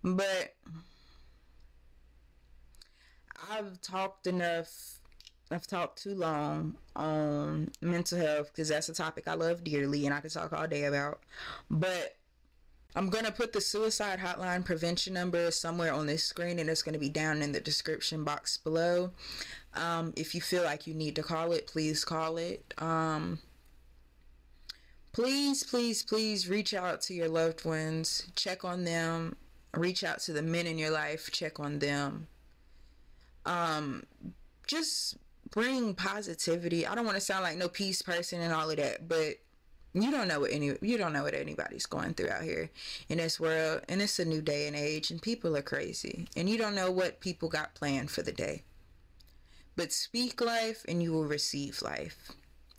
But 0.02 0.54
I've 3.50 3.80
talked 3.80 4.26
enough. 4.26 4.98
I've 5.50 5.66
talked 5.66 6.02
too 6.02 6.14
long 6.14 6.76
on 6.96 7.70
mental 7.80 8.18
health 8.18 8.50
because 8.52 8.68
that's 8.68 8.88
a 8.88 8.94
topic 8.94 9.28
I 9.28 9.34
love 9.34 9.62
dearly 9.62 10.06
and 10.06 10.14
I 10.14 10.20
could 10.20 10.32
talk 10.32 10.52
all 10.52 10.66
day 10.66 10.84
about. 10.84 11.20
But 11.70 12.16
I'm 12.96 13.08
going 13.08 13.24
to 13.24 13.32
put 13.32 13.52
the 13.52 13.60
suicide 13.60 14.18
hotline 14.18 14.64
prevention 14.64 15.14
number 15.14 15.50
somewhere 15.50 15.92
on 15.92 16.06
this 16.06 16.24
screen 16.24 16.58
and 16.58 16.68
it's 16.68 16.82
going 16.82 16.94
to 16.94 16.98
be 16.98 17.08
down 17.08 17.42
in 17.42 17.52
the 17.52 17.60
description 17.60 18.24
box 18.24 18.56
below. 18.56 19.12
Um, 19.74 20.12
if 20.16 20.34
you 20.34 20.40
feel 20.40 20.62
like 20.62 20.86
you 20.86 20.94
need 20.94 21.16
to 21.16 21.22
call 21.22 21.52
it, 21.52 21.66
please 21.66 22.04
call 22.04 22.36
it. 22.38 22.74
Um, 22.78 23.38
please, 25.12 25.62
please, 25.62 26.02
please 26.02 26.48
reach 26.48 26.74
out 26.74 27.00
to 27.02 27.14
your 27.14 27.28
loved 27.28 27.64
ones, 27.64 28.26
check 28.34 28.64
on 28.64 28.84
them, 28.84 29.36
reach 29.74 30.04
out 30.04 30.20
to 30.20 30.32
the 30.32 30.42
men 30.42 30.66
in 30.66 30.78
your 30.78 30.90
life, 30.90 31.30
check 31.32 31.60
on 31.60 31.78
them. 31.78 32.26
Um, 33.44 34.04
just 34.66 35.16
bring 35.50 35.94
positivity. 35.94 36.86
I 36.86 36.94
don't 36.94 37.04
want 37.04 37.16
to 37.16 37.20
sound 37.20 37.42
like 37.42 37.58
no 37.58 37.68
peace 37.68 38.02
person 38.02 38.40
and 38.40 38.52
all 38.52 38.70
of 38.70 38.76
that, 38.76 39.08
but 39.08 39.36
you 39.94 40.10
don't 40.10 40.28
know 40.28 40.40
what 40.40 40.52
any 40.52 40.74
you 40.80 40.96
don't 40.96 41.12
know 41.12 41.22
what 41.22 41.34
anybody's 41.34 41.84
going 41.84 42.14
through 42.14 42.30
out 42.30 42.42
here 42.42 42.70
in 43.10 43.18
this 43.18 43.38
world 43.38 43.82
and 43.90 44.00
it's 44.00 44.18
a 44.18 44.24
new 44.24 44.40
day 44.40 44.66
and 44.66 44.74
age 44.74 45.10
and 45.10 45.20
people 45.20 45.54
are 45.54 45.60
crazy 45.60 46.26
and 46.34 46.48
you 46.48 46.56
don't 46.56 46.74
know 46.74 46.90
what 46.90 47.20
people 47.20 47.50
got 47.50 47.74
planned 47.74 48.10
for 48.10 48.22
the 48.22 48.32
day. 48.32 48.62
But 49.76 49.92
speak 49.92 50.40
life 50.40 50.84
and 50.88 51.02
you 51.02 51.12
will 51.12 51.26
receive 51.26 51.82
life 51.82 52.32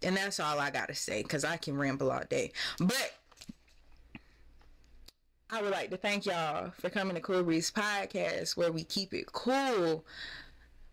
and 0.03 0.15
that's 0.17 0.39
all 0.39 0.59
I 0.59 0.69
got 0.69 0.89
to 0.89 0.95
say 0.95 1.23
because 1.23 1.43
I 1.43 1.57
can 1.57 1.77
ramble 1.77 2.11
all 2.11 2.23
day. 2.29 2.51
But 2.79 3.13
I 5.49 5.61
would 5.61 5.71
like 5.71 5.91
to 5.91 5.97
thank 5.97 6.25
y'all 6.25 6.71
for 6.79 6.89
coming 6.89 7.15
to 7.15 7.21
Cool 7.21 7.43
Breeze 7.43 7.71
Podcast 7.71 8.57
where 8.57 8.71
we 8.71 8.83
keep 8.83 9.13
it 9.13 9.31
cool. 9.31 10.03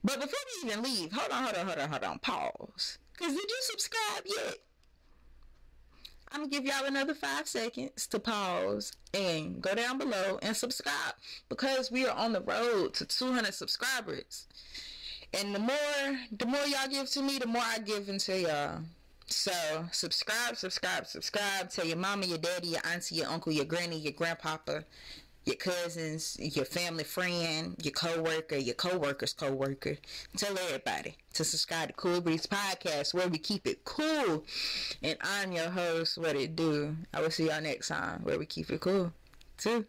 But 0.04 0.20
before 0.20 0.38
we 0.62 0.70
even 0.70 0.82
leave, 0.82 1.12
hold 1.12 1.30
on, 1.30 1.44
hold 1.44 1.56
on, 1.56 1.66
hold 1.66 1.78
on, 1.78 1.88
hold 1.88 2.04
on, 2.04 2.18
pause. 2.18 2.98
Because 3.12 3.34
did 3.34 3.50
you 3.50 3.58
subscribe 3.60 4.22
yet? 4.26 4.56
I'm 6.32 6.42
gonna 6.42 6.50
give 6.50 6.64
y'all 6.64 6.84
another 6.84 7.14
five 7.14 7.48
seconds 7.48 8.06
to 8.08 8.20
pause 8.20 8.92
and 9.12 9.60
go 9.60 9.74
down 9.74 9.98
below 9.98 10.38
and 10.42 10.56
subscribe 10.56 11.14
because 11.48 11.90
we 11.90 12.06
are 12.06 12.16
on 12.16 12.32
the 12.32 12.40
road 12.40 12.94
to 12.94 13.04
200 13.04 13.52
subscribers. 13.52 14.46
And 15.32 15.54
the 15.54 15.58
more, 15.58 16.18
the 16.36 16.46
more 16.46 16.64
y'all 16.66 16.88
give 16.88 17.10
to 17.10 17.22
me, 17.22 17.38
the 17.38 17.46
more 17.46 17.62
I 17.64 17.78
give 17.78 18.08
into 18.08 18.38
y'all. 18.38 18.80
So 19.30 19.52
subscribe, 19.92 20.56
subscribe, 20.56 21.06
subscribe. 21.06 21.70
Tell 21.70 21.86
your 21.86 21.96
mama, 21.96 22.26
your 22.26 22.38
daddy, 22.38 22.68
your 22.68 22.80
auntie, 22.92 23.14
your 23.14 23.28
uncle, 23.28 23.52
your 23.52 23.64
granny, 23.64 23.96
your 23.96 24.12
grandpapa, 24.12 24.84
your 25.44 25.56
cousins, 25.56 26.36
your 26.38 26.64
family 26.64 27.04
friend, 27.04 27.76
your 27.82 27.92
co-worker, 27.92 28.56
your 28.56 28.74
co-worker's 28.74 29.32
co-worker. 29.32 29.96
Tell 30.36 30.58
everybody 30.58 31.16
to 31.34 31.44
subscribe 31.44 31.88
to 31.88 31.94
Cool 31.94 32.20
Breeze 32.20 32.46
Podcast 32.46 33.14
where 33.14 33.28
we 33.28 33.38
keep 33.38 33.66
it 33.66 33.84
cool. 33.84 34.44
And 35.02 35.16
I'm 35.22 35.52
your 35.52 35.70
host, 35.70 36.18
what 36.18 36.36
it 36.36 36.56
do. 36.56 36.96
I 37.14 37.20
will 37.20 37.30
see 37.30 37.46
y'all 37.46 37.60
next 37.60 37.88
time 37.88 38.22
where 38.22 38.38
we 38.38 38.46
keep 38.46 38.70
it 38.70 38.80
cool 38.80 39.12
too. 39.56 39.86